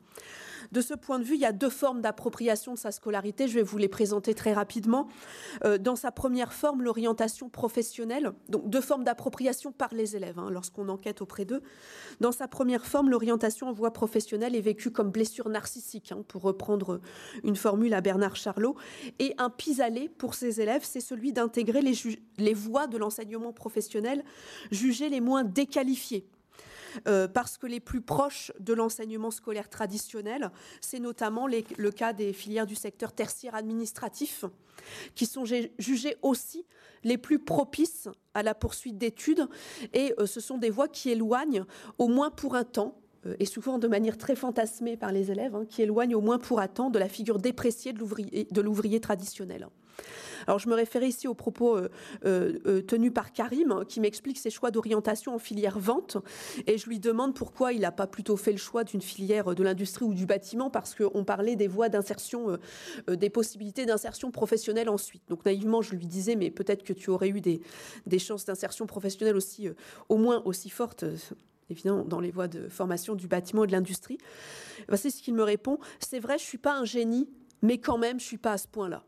De 0.71 0.81
ce 0.81 0.93
point 0.93 1.19
de 1.19 1.23
vue, 1.23 1.35
il 1.35 1.41
y 1.41 1.45
a 1.45 1.51
deux 1.51 1.69
formes 1.69 2.01
d'appropriation 2.01 2.73
de 2.73 2.77
sa 2.77 2.91
scolarité. 2.91 3.47
Je 3.47 3.55
vais 3.55 3.63
vous 3.63 3.77
les 3.77 3.87
présenter 3.87 4.33
très 4.33 4.53
rapidement. 4.53 5.07
Euh, 5.65 5.77
dans 5.77 5.95
sa 5.95 6.11
première 6.11 6.53
forme, 6.53 6.83
l'orientation 6.83 7.49
professionnelle, 7.49 8.31
donc 8.49 8.69
deux 8.69 8.81
formes 8.81 9.03
d'appropriation 9.03 9.71
par 9.71 9.93
les 9.93 10.15
élèves 10.15 10.37
hein, 10.37 10.49
lorsqu'on 10.51 10.89
enquête 10.89 11.21
auprès 11.21 11.45
d'eux. 11.45 11.61
Dans 12.19 12.31
sa 12.31 12.47
première 12.47 12.85
forme, 12.85 13.09
l'orientation 13.09 13.67
en 13.67 13.73
voie 13.73 13.91
professionnelle 13.91 14.55
est 14.55 14.61
vécue 14.61 14.91
comme 14.91 15.09
blessure 15.09 15.49
narcissique, 15.49 16.11
hein, 16.11 16.23
pour 16.27 16.43
reprendre 16.43 17.01
une 17.43 17.55
formule 17.55 17.93
à 17.93 18.01
Bernard 18.01 18.35
Charlot. 18.35 18.75
Et 19.17 19.33
un 19.37 19.49
pis-aller 19.49 20.09
pour 20.09 20.35
ces 20.35 20.61
élèves, 20.61 20.83
c'est 20.83 21.01
celui 21.01 21.33
d'intégrer 21.33 21.81
les, 21.81 21.93
les 22.37 22.53
voies 22.53 22.87
de 22.87 22.97
l'enseignement 22.97 23.53
professionnel 23.53 24.23
jugées 24.71 25.09
les 25.09 25.21
moins 25.21 25.43
déqualifiées 25.43 26.27
euh, 27.07 27.27
parce 27.27 27.57
que 27.57 27.67
les 27.67 27.79
plus 27.79 28.01
proches 28.01 28.51
de 28.59 28.73
l'enseignement 28.73 29.31
scolaire 29.31 29.69
traditionnel, 29.69 30.51
c'est 30.81 30.99
notamment 30.99 31.47
le 31.47 31.91
cas 31.91 32.13
des 32.13 32.33
filières 32.33 32.65
du 32.65 32.75
secteur 32.75 33.13
tertiaire 33.13 33.55
administratif, 33.55 34.45
qui 35.15 35.25
sont 35.25 35.45
jugées 35.45 36.17
aussi 36.21 36.65
les 37.03 37.17
plus 37.17 37.39
propices 37.39 38.07
à 38.33 38.43
la 38.43 38.53
poursuite 38.53 38.97
d'études, 38.97 39.47
et 39.93 40.13
euh, 40.19 40.25
ce 40.25 40.39
sont 40.39 40.57
des 40.57 40.69
voies 40.69 40.87
qui 40.87 41.09
éloignent, 41.09 41.65
au 41.97 42.07
moins 42.07 42.29
pour 42.29 42.55
un 42.55 42.63
temps, 42.63 42.99
et 43.39 43.45
souvent 43.45 43.79
de 43.79 43.87
manière 43.87 44.17
très 44.17 44.35
fantasmée 44.35 44.97
par 44.97 45.11
les 45.11 45.31
élèves, 45.31 45.55
hein, 45.55 45.65
qui 45.67 45.81
éloignent 45.81 46.15
au 46.15 46.21
moins 46.21 46.39
pour 46.39 46.59
temps 46.67 46.89
de 46.89 46.99
la 46.99 47.09
figure 47.09 47.39
dépréciée 47.39 47.93
de 47.93 48.61
l'ouvrier 48.61 48.99
traditionnel. 48.99 49.67
Alors 50.47 50.59
je 50.59 50.69
me 50.69 50.73
référais 50.73 51.09
ici 51.09 51.27
aux 51.27 51.33
propos 51.33 51.77
euh, 51.77 51.89
euh, 52.25 52.59
euh, 52.65 52.81
tenus 52.81 53.13
par 53.13 53.31
Karim, 53.31 53.83
qui 53.87 53.99
m'explique 53.99 54.37
ses 54.37 54.49
choix 54.49 54.71
d'orientation 54.71 55.35
en 55.35 55.39
filière 55.39 55.79
vente, 55.79 56.17
et 56.67 56.77
je 56.77 56.87
lui 56.87 56.99
demande 56.99 57.35
pourquoi 57.35 57.73
il 57.73 57.81
n'a 57.81 57.91
pas 57.91 58.07
plutôt 58.07 58.37
fait 58.37 58.51
le 58.51 58.57
choix 58.57 58.83
d'une 58.83 59.01
filière 59.01 59.53
de 59.53 59.63
l'industrie 59.63 60.05
ou 60.05 60.13
du 60.13 60.25
bâtiment, 60.25 60.69
parce 60.69 60.95
qu'on 60.95 61.23
parlait 61.23 61.55
des 61.55 61.67
voies 61.67 61.89
d'insertion, 61.89 62.57
des 63.07 63.29
possibilités 63.29 63.85
d'insertion 63.85 64.31
professionnelle 64.31 64.89
ensuite. 64.89 65.23
Donc 65.27 65.45
naïvement, 65.45 65.81
je 65.81 65.95
lui 65.95 66.07
disais, 66.07 66.35
mais 66.35 66.51
peut-être 66.51 66.83
que 66.83 66.93
tu 66.93 67.09
aurais 67.09 67.29
eu 67.29 67.41
des, 67.41 67.61
des 68.05 68.19
chances 68.19 68.45
d'insertion 68.45 68.85
professionnelle 68.85 69.35
aussi, 69.35 69.69
au 70.07 70.17
moins 70.17 70.41
aussi 70.45 70.69
fortes 70.69 71.05
évidemment 71.69 72.03
dans 72.03 72.19
les 72.19 72.31
voies 72.31 72.47
de 72.47 72.67
formation 72.67 73.15
du 73.15 73.27
bâtiment 73.27 73.63
et 73.63 73.67
de 73.67 73.71
l'industrie. 73.71 74.17
Ben, 74.87 74.97
c'est 74.97 75.09
ce 75.09 75.21
qu'il 75.21 75.33
me 75.33 75.43
répond. 75.43 75.79
C'est 75.99 76.19
vrai, 76.19 76.37
je 76.37 76.43
suis 76.43 76.57
pas 76.57 76.77
un 76.77 76.85
génie, 76.85 77.29
mais 77.61 77.77
quand 77.77 77.97
même, 77.97 78.19
je 78.19 78.25
suis 78.25 78.37
pas 78.37 78.53
à 78.53 78.57
ce 78.57 78.67
point-là. 78.67 79.03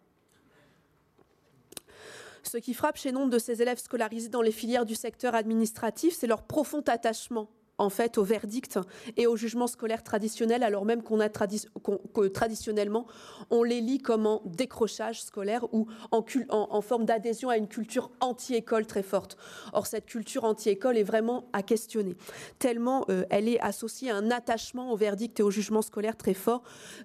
Ce 2.43 2.58
qui 2.58 2.74
frappe 2.74 2.97
chez 2.97 3.12
nombre 3.12 3.30
de 3.30 3.39
ces 3.39 3.62
élèves 3.62 3.80
scolarisés 3.80 4.30
dans 4.30 4.41
les 4.41 4.52
filières 4.52 4.86
du 4.86 4.95
secteur 4.95 5.36
administratif, 5.36 6.15
c'est 6.15 6.28
leur 6.28 6.43
profond 6.43 6.82
attachement 6.82 7.50
en 7.82 7.89
fait 7.89 8.17
au 8.17 8.24
verdict 8.24 8.80
et 9.17 9.26
au 9.26 9.36
jugement 9.36 9.67
scolaire 9.67 10.04
traditionnel, 10.04 10.62
alors 10.63 10.86
même 10.86 11.02
qu'on 11.02 11.20
a 11.20 11.30
que 11.30 12.28
traditionnellement 12.28 13.08
on 13.50 13.63
les 13.63 13.82
lit 13.82 13.98
comme 13.98 14.28
en 14.28 14.41
décrochage 14.46 15.24
scolaire 15.24 15.65
ou 15.74 15.88
en, 16.12 16.24
en 16.50 16.82
forme 16.82 17.06
d'adhésion 17.06 17.50
à 17.50 17.58
une 17.58 17.67
culture 17.67 18.12
anti-école 18.20 18.86
très 18.86 19.02
forte. 19.02 19.36
Or 19.74 19.88
cette 19.88 20.06
culture 20.06 20.44
anti-école 20.44 20.98
est 20.98 21.04
vraiment 21.04 21.50
à 21.54 21.63
questionner, 21.63 22.15
tellement 22.60 23.06
euh, 23.10 23.26
elle 23.32 23.48
est 23.50 23.60
associée 23.60 24.12
à 24.12 24.15
un 24.15 24.30
attachement 24.30 24.91
au 24.91 24.96
verdict 24.96 25.39
et 25.39 25.44
au 25.44 25.50
jugement 25.50 25.82
scolaire 25.82 26.17
très 26.17 26.36
fort, 26.36 26.62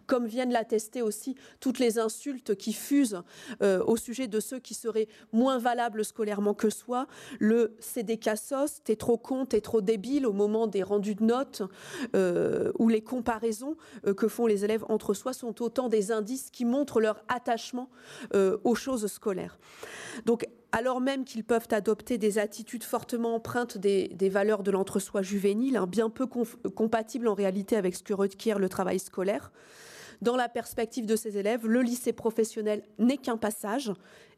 comme 0.07 0.27
viennent 0.27 0.53
l'attester 0.53 1.01
aussi 1.01 1.37
toutes 1.61 1.79
les 1.79 1.99
insultes 1.99 2.55
qui 2.55 2.75
fusent 2.75 3.23
euh, 3.63 3.83
au 3.85 3.97
sujet 3.97 4.29
de 4.29 4.41
ceux 4.41 4.59
qui 4.59 4.75
seraient 4.75 5.09
moins 5.33 5.59
valables 5.59 6.05
scolairement 6.05 6.53
que 6.53 6.69
soi. 6.69 7.07
Le 7.39 7.75
c'est 7.81 8.03
des 8.03 8.19
cassos, 8.19 8.83
t'es 8.85 8.97
trop 8.97 9.17
con, 9.17 9.47
t'es 9.47 9.63
trop 9.63 9.81
débile 9.81 10.27
au 10.27 10.33
moment 10.33 10.66
des 10.67 10.83
rendus 10.83 11.15
de 11.15 11.25
notes 11.25 11.63
euh, 12.15 12.73
ou 12.79 12.89
les 12.89 13.01
comparaisons 13.01 13.77
que 14.17 14.29
font 14.29 14.47
les 14.47 14.65
élèves 14.65 14.85
entre 14.89 15.15
soi 15.15 15.33
sont 15.33 15.63
autant 15.63 15.89
des 15.89 16.13
indices 16.13 16.51
qui 16.51 16.65
montrent 16.65 17.01
leur 17.01 17.23
attachement 17.29 17.89
aux 18.65 18.75
choses 18.75 19.07
scolaires. 19.07 19.59
Donc 20.25 20.47
alors 20.73 21.01
même 21.01 21.25
qu'ils 21.25 21.45
peuvent 21.45 21.69
adopter 21.71 22.19
des 22.19 22.39
attitudes 22.39 22.85
fortement 22.85 23.35
empreintes 23.35 23.79
des, 23.79 24.29
valeurs 24.29 24.63
de 24.63 24.71
l'entre-soi 24.71 25.23
juvénile, 25.23 25.79
hein, 25.79 25.87
bien 25.87 26.11
peu 26.11 26.27
compatibles 26.27 27.29
en 27.29 27.35
réalité 27.35 27.77
avec 27.77 27.95
ce 27.95 28.03
que 28.03 28.13
requiert 28.13 28.59
le 28.59 28.69
travail 28.69 28.99
scolaire. 28.99 29.53
Dans 30.21 30.37
la 30.37 30.51
perspective 30.51 31.07
de 31.07 31.17
ces 31.17 31.39
élèves, 31.39 31.67
le 31.67 31.81
lycée 31.83 32.13
professionnel 32.13 32.83
n'est 32.99 33.17
qu'un 33.17 33.37
passage 33.37 33.93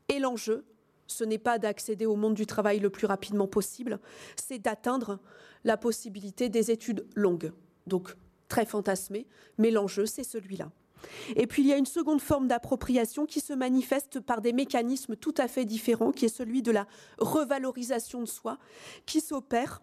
et 0.08 0.20
l'enjeu, 0.20 0.64
ce 1.08 1.24
n'est 1.24 1.38
pas 1.38 1.58
d'accéder 1.58 2.06
au 2.06 2.14
monde 2.14 2.34
du 2.34 2.46
travail 2.46 2.78
le 2.78 2.90
plus 2.90 3.06
rapidement 3.06 3.48
possible, 3.48 3.98
c'est 4.36 4.58
d'atteindre 4.58 5.18
la 5.64 5.76
possibilité 5.76 6.48
des 6.48 6.70
études 6.70 7.06
longues. 7.16 7.52
Donc 7.86 8.14
très 8.48 8.64
fantasmé, 8.64 9.26
mais 9.58 9.70
l'enjeu, 9.70 10.06
c'est 10.06 10.24
celui-là. 10.24 10.70
Et 11.36 11.46
puis 11.46 11.62
il 11.62 11.68
y 11.68 11.72
a 11.72 11.76
une 11.76 11.86
seconde 11.86 12.20
forme 12.20 12.48
d'appropriation 12.48 13.26
qui 13.26 13.40
se 13.40 13.52
manifeste 13.52 14.20
par 14.20 14.40
des 14.40 14.52
mécanismes 14.52 15.16
tout 15.16 15.34
à 15.38 15.48
fait 15.48 15.64
différents, 15.64 16.12
qui 16.12 16.24
est 16.24 16.28
celui 16.28 16.62
de 16.62 16.72
la 16.72 16.86
revalorisation 17.18 18.20
de 18.20 18.28
soi, 18.28 18.58
qui 19.06 19.20
s'opère 19.20 19.80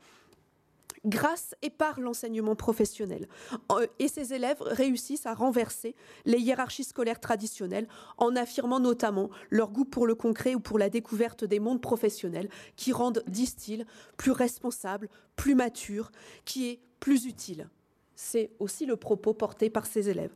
grâce 1.05 1.55
et 1.61 1.69
par 1.69 1.99
l'enseignement 1.99 2.55
professionnel. 2.55 3.27
Euh, 3.71 3.87
et 3.99 4.07
ces 4.07 4.33
élèves 4.33 4.61
réussissent 4.61 5.25
à 5.25 5.33
renverser 5.33 5.95
les 6.25 6.39
hiérarchies 6.39 6.83
scolaires 6.83 7.19
traditionnelles 7.19 7.87
en 8.17 8.35
affirmant 8.35 8.79
notamment 8.79 9.29
leur 9.49 9.71
goût 9.71 9.85
pour 9.85 10.07
le 10.07 10.15
concret 10.15 10.55
ou 10.55 10.59
pour 10.59 10.79
la 10.79 10.89
découverte 10.89 11.43
des 11.43 11.59
mondes 11.59 11.81
professionnels 11.81 12.49
qui 12.75 12.91
rendent, 12.91 13.23
disent-ils, 13.27 13.85
plus 14.17 14.31
responsables, 14.31 15.09
plus 15.35 15.55
matures, 15.55 16.11
qui 16.43 16.69
est 16.69 16.79
plus 16.99 17.25
utile. 17.25 17.69
C'est 18.15 18.51
aussi 18.59 18.85
le 18.85 18.95
propos 18.95 19.33
porté 19.33 19.69
par 19.69 19.85
ces 19.85 20.09
élèves 20.09 20.31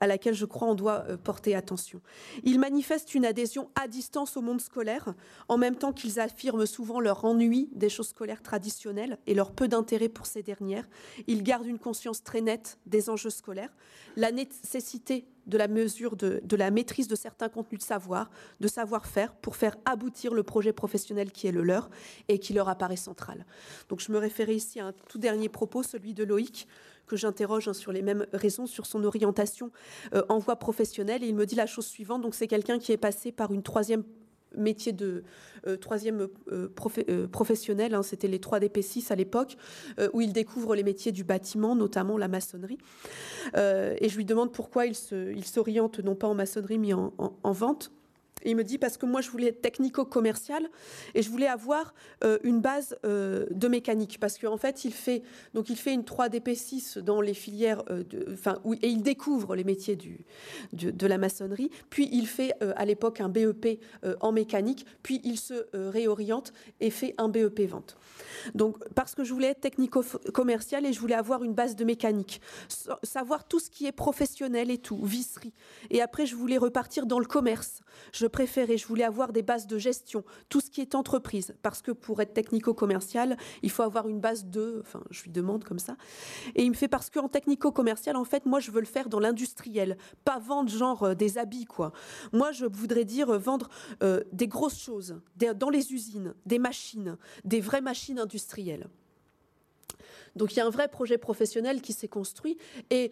à 0.00 0.06
laquelle 0.06 0.34
je 0.34 0.44
crois 0.44 0.68
on 0.68 0.74
doit 0.74 1.04
euh, 1.08 1.16
porter 1.16 1.54
attention. 1.54 2.00
Ils 2.44 2.58
manifestent 2.58 3.14
une 3.14 3.24
adhésion 3.24 3.70
à 3.74 3.88
distance 3.88 4.36
au 4.36 4.42
monde 4.42 4.60
scolaire, 4.60 5.14
en 5.48 5.58
même 5.58 5.76
temps 5.76 5.92
qu'ils 5.92 6.20
affirment 6.20 6.66
souvent 6.66 7.00
leur 7.00 7.24
ennui 7.24 7.68
des 7.72 7.88
choses 7.88 8.08
scolaires 8.08 8.42
traditionnelles 8.42 9.18
et 9.26 9.34
leur 9.34 9.52
peu 9.52 9.68
d'intérêt 9.68 10.08
pour 10.08 10.26
ces 10.26 10.42
dernières. 10.42 10.88
Ils 11.26 11.42
gardent 11.42 11.66
une 11.66 11.78
conscience 11.78 12.22
très 12.22 12.40
nette 12.40 12.78
des 12.86 13.10
enjeux 13.10 13.30
scolaires, 13.30 13.74
la 14.16 14.32
nécessité 14.32 15.26
de 15.46 15.58
la 15.58 15.68
mesure 15.68 16.16
de, 16.16 16.56
la 16.56 16.70
maîtrise 16.70 17.08
de 17.08 17.14
certains 17.14 17.48
contenus 17.48 17.80
de 17.80 17.84
savoir, 17.84 18.30
de 18.60 18.68
savoir-faire, 18.68 19.34
pour 19.34 19.56
faire 19.56 19.76
aboutir 19.84 20.34
le 20.34 20.42
projet 20.42 20.72
professionnel 20.72 21.30
qui 21.30 21.46
est 21.46 21.52
le 21.52 21.62
leur 21.62 21.88
et 22.28 22.38
qui 22.38 22.52
leur 22.52 22.68
apparaît 22.68 22.96
central. 22.96 23.46
Donc 23.88 24.00
je 24.00 24.10
me 24.10 24.18
référais 24.18 24.56
ici 24.56 24.80
à 24.80 24.86
un 24.86 24.92
tout 24.92 25.18
dernier 25.18 25.48
propos, 25.48 25.82
celui 25.82 26.14
de 26.14 26.24
Loïc, 26.24 26.66
que 27.06 27.16
j'interroge 27.16 27.68
hein, 27.68 27.72
sur 27.72 27.92
les 27.92 28.02
mêmes 28.02 28.26
raisons, 28.32 28.66
sur 28.66 28.86
son 28.86 29.04
orientation 29.04 29.70
euh, 30.14 30.22
en 30.28 30.38
voie 30.38 30.56
professionnelle. 30.56 31.24
Et 31.24 31.28
il 31.28 31.34
me 31.34 31.46
dit 31.46 31.54
la 31.54 31.66
chose 31.66 31.86
suivante. 31.86 32.22
Donc, 32.22 32.34
c'est 32.34 32.46
quelqu'un 32.46 32.78
qui 32.78 32.92
est 32.92 32.96
passé 32.96 33.32
par 33.32 33.52
une 33.52 33.62
troisième 33.62 34.04
métier 34.56 34.92
de 34.92 35.22
euh, 35.66 35.76
troisième 35.76 36.28
euh, 36.50 37.28
professionnel, 37.28 37.94
hein, 37.94 38.02
c'était 38.02 38.28
les 38.28 38.38
3DP6 38.38 39.12
à 39.12 39.16
l'époque, 39.16 39.56
où 40.14 40.20
il 40.20 40.32
découvre 40.32 40.74
les 40.74 40.82
métiers 40.82 41.12
du 41.12 41.24
bâtiment, 41.24 41.74
notamment 41.74 42.16
la 42.16 42.28
maçonnerie. 42.28 42.78
et 43.54 44.08
je 44.08 44.16
lui 44.16 44.24
demande 44.24 44.52
pourquoi 44.52 44.86
il 44.86 44.94
s'oriente 45.44 45.98
non 46.00 46.14
pas 46.14 46.28
en 46.28 46.34
maçonnerie, 46.34 46.78
mais 46.78 46.94
en 46.94 47.52
vente. 47.52 47.90
Il 48.44 48.54
me 48.54 48.64
dit 48.64 48.76
parce 48.76 48.98
que 48.98 49.06
moi 49.06 49.22
je 49.22 49.30
voulais 49.30 49.48
être 49.48 49.62
technico-commercial 49.62 50.68
et 51.14 51.22
je 51.22 51.30
voulais 51.30 51.46
avoir 51.46 51.94
euh, 52.22 52.38
une 52.42 52.60
base 52.60 52.96
euh, 53.04 53.46
de 53.50 53.66
mécanique 53.66 54.18
parce 54.20 54.38
qu'en 54.38 54.58
fait 54.58 54.84
il 54.84 54.92
fait 54.92 55.22
donc 55.54 55.70
il 55.70 55.76
fait 55.76 55.94
une 55.94 56.02
3DP6 56.02 56.98
dans 56.98 57.22
les 57.22 57.32
filières 57.32 57.82
euh, 57.90 58.04
enfin 58.32 58.60
et 58.82 58.88
il 58.88 59.02
découvre 59.02 59.56
les 59.56 59.64
métiers 59.64 59.96
du, 59.96 60.20
de 60.72 61.06
la 61.06 61.16
maçonnerie 61.16 61.70
puis 61.88 62.10
il 62.12 62.26
fait 62.26 62.52
à 62.76 62.84
l'époque 62.84 63.20
un 63.20 63.28
BEP 63.28 63.80
en 64.20 64.32
mécanique 64.32 64.84
puis 65.02 65.20
il 65.24 65.38
se 65.38 65.66
réoriente 65.72 66.52
et 66.80 66.90
fait 66.90 67.14
un 67.18 67.28
BEP 67.28 67.60
vente. 67.62 67.96
Donc 68.54 68.76
parce 68.94 69.14
que 69.14 69.24
je 69.24 69.32
voulais 69.32 69.48
être 69.48 69.60
technico-commercial 69.60 70.84
et 70.84 70.92
je 70.92 71.00
voulais 71.00 71.14
avoir 71.14 71.42
une 71.42 71.54
base 71.54 71.74
de 71.74 71.84
mécanique, 71.84 72.40
savoir 73.02 73.44
tout 73.44 73.60
ce 73.60 73.70
qui 73.70 73.86
est 73.86 73.92
professionnel 73.92 74.70
et 74.70 74.78
tout, 74.78 75.02
visserie. 75.02 75.54
Et 75.90 76.02
après 76.02 76.26
je 76.26 76.36
voulais 76.36 76.58
repartir 76.58 77.06
dans 77.06 77.18
le 77.18 77.26
commerce. 77.26 77.80
Je 78.26 78.28
préférais, 78.28 78.76
je 78.76 78.88
voulais 78.88 79.04
avoir 79.04 79.32
des 79.32 79.42
bases 79.42 79.68
de 79.68 79.78
gestion, 79.78 80.24
tout 80.48 80.60
ce 80.60 80.68
qui 80.68 80.80
est 80.80 80.96
entreprise, 80.96 81.54
parce 81.62 81.80
que 81.80 81.92
pour 81.92 82.20
être 82.20 82.34
technico-commercial, 82.34 83.36
il 83.62 83.70
faut 83.70 83.84
avoir 83.84 84.08
une 84.08 84.18
base 84.18 84.46
de, 84.46 84.80
enfin, 84.80 85.00
je 85.10 85.22
lui 85.22 85.30
demande 85.30 85.62
comme 85.62 85.78
ça. 85.78 85.96
Et 86.56 86.64
il 86.64 86.70
me 86.70 86.74
fait 86.74 86.88
parce 86.88 87.08
qu'en 87.08 87.28
technico-commercial, 87.28 88.16
en 88.16 88.24
fait, 88.24 88.44
moi, 88.44 88.58
je 88.58 88.72
veux 88.72 88.80
le 88.80 88.86
faire 88.86 89.08
dans 89.08 89.20
l'industriel, 89.20 89.96
pas 90.24 90.40
vendre 90.40 90.68
genre 90.70 91.04
euh, 91.04 91.14
des 91.14 91.38
habits, 91.38 91.66
quoi. 91.66 91.92
Moi, 92.32 92.50
je 92.50 92.66
voudrais 92.66 93.04
dire 93.04 93.30
euh, 93.30 93.38
vendre 93.38 93.68
euh, 94.02 94.24
des 94.32 94.48
grosses 94.48 94.80
choses, 94.80 95.20
dans 95.36 95.70
les 95.70 95.92
usines, 95.92 96.34
des 96.46 96.58
machines, 96.58 97.18
des 97.44 97.60
vraies 97.60 97.80
machines 97.80 98.18
industrielles. 98.18 98.88
Donc 100.34 100.52
il 100.52 100.56
y 100.56 100.60
a 100.60 100.66
un 100.66 100.70
vrai 100.70 100.88
projet 100.88 101.16
professionnel 101.16 101.80
qui 101.80 101.92
s'est 101.92 102.08
construit 102.08 102.58
et 102.90 103.10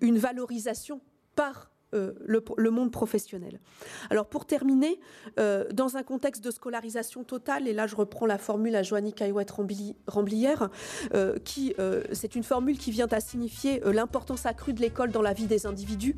une 0.00 0.18
valorisation 0.18 1.00
par 1.36 1.71
euh, 1.94 2.12
le, 2.24 2.70
monde 2.70 2.90
professionnel. 2.90 3.60
Alors 4.08 4.26
pour 4.26 4.46
terminer, 4.46 4.98
euh, 5.38 5.66
dans 5.74 5.98
un 5.98 6.02
contexte 6.02 6.42
de 6.42 6.50
scolarisation 6.50 7.22
totale, 7.22 7.68
et 7.68 7.74
là 7.74 7.86
je 7.86 7.94
reprends 7.94 8.24
la 8.24 8.38
formule 8.38 8.74
à 8.76 8.82
Joanny 8.82 9.12
Caillouette-Ramblière, 9.12 10.70
euh, 11.12 11.38
qui 11.44 11.74
c'est 12.12 12.34
une 12.34 12.44
formule 12.44 12.78
qui 12.78 12.92
vient 12.92 13.08
à 13.10 13.20
signifier 13.20 13.82
l'importance 13.84 14.46
accrue 14.46 14.72
de 14.72 14.80
l'école 14.80 15.10
dans 15.10 15.20
la 15.20 15.34
vie 15.34 15.46
des 15.46 15.66
individus 15.66 16.14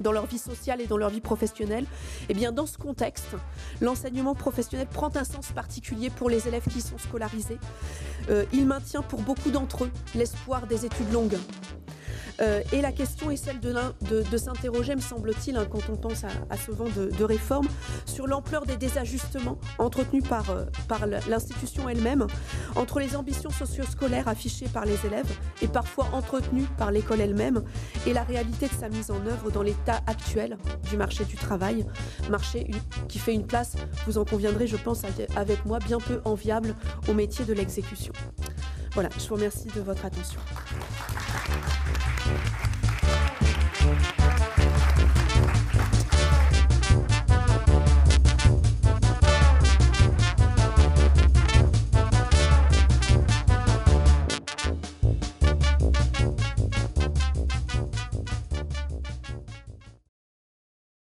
dans 0.00 0.12
leur 0.12 0.24
vie 0.24 0.38
sociale 0.38 0.80
et 0.80 0.86
dans 0.86 0.96
leur 0.96 1.10
vie 1.10 1.20
professionnelle, 1.20 1.84
eh 2.30 2.34
bien 2.34 2.52
dans 2.52 2.64
ce 2.64 2.78
contexte, 2.78 3.36
l'enseignement 3.82 4.34
professionnel 4.34 4.86
prend 4.86 5.14
un 5.14 5.24
sens 5.24 5.52
particulier 5.52 6.08
pour 6.08 6.30
les 6.30 6.48
élèves 6.48 6.66
qui 6.70 6.80
sont 6.80 6.96
scolarisés. 6.96 7.58
il 8.54 8.66
maintient 8.66 9.02
pour 9.02 9.20
beaucoup 9.20 9.50
d'entre 9.50 9.84
eux 9.84 9.90
l'espoir 10.14 10.66
des 10.66 10.86
études 10.86 11.12
longues, 11.12 11.36
euh, 12.40 12.62
et 12.72 12.80
la 12.80 12.92
question 12.92 13.30
est 13.30 13.36
celle 13.36 13.60
de, 13.60 14.36
s'interroger, 14.36 14.94
me 14.94 15.00
semble-t-il, 15.00 15.56
hein, 15.56 15.66
quand 15.70 15.90
on 15.90 15.96
pense 15.96 16.24
à, 16.24 16.56
ce 16.56 16.70
vent 16.70 16.88
de, 16.88 17.24
réforme, 17.24 17.68
sur 18.06 18.26
l'ampleur 18.26 18.66
des 18.66 18.76
désajustements 18.76 19.58
entretenus 19.78 20.24
par, 20.24 20.50
euh, 20.50 20.64
par 20.88 21.06
l'institution 21.06 21.88
elle-même, 21.88 22.26
entre 22.76 23.00
les 23.00 23.16
ambitions 23.16 23.50
socio-scolaires 23.50 24.28
affichées 24.28 24.68
par 24.68 24.84
les 24.84 25.04
élèves 25.06 25.30
et 25.62 25.68
parfois 25.68 26.06
entretenues 26.12 26.66
par 26.78 26.90
l'école 26.92 27.20
elle-même, 27.20 27.62
et 28.06 28.12
la 28.12 28.22
réalité 28.22 28.68
de 28.68 28.74
sa 28.74 28.88
mise 28.88 29.10
en 29.10 29.26
œuvre 29.26 29.50
dans 29.50 29.62
l'état 29.62 30.00
actuel 30.06 30.56
du 30.88 30.96
marché 30.96 31.24
du 31.24 31.36
travail, 31.36 31.86
marché 32.30 32.70
qui 33.08 33.18
fait 33.18 33.34
une 33.34 33.46
place, 33.46 33.74
vous 34.06 34.18
en 34.18 34.24
conviendrez, 34.24 34.66
je 34.66 34.76
pense, 34.76 35.02
avec 35.36 35.64
moi, 35.66 35.78
bien 35.78 35.98
peu 35.98 36.20
enviable 36.24 36.74
au 37.08 37.14
métier 37.14 37.44
de 37.44 37.52
l'exécution. 37.52 38.12
Voilà, 38.92 39.08
je 39.18 39.28
vous 39.28 39.36
remercie 39.36 39.68
de 39.68 39.80
votre 39.80 40.04
attention. 40.04 40.40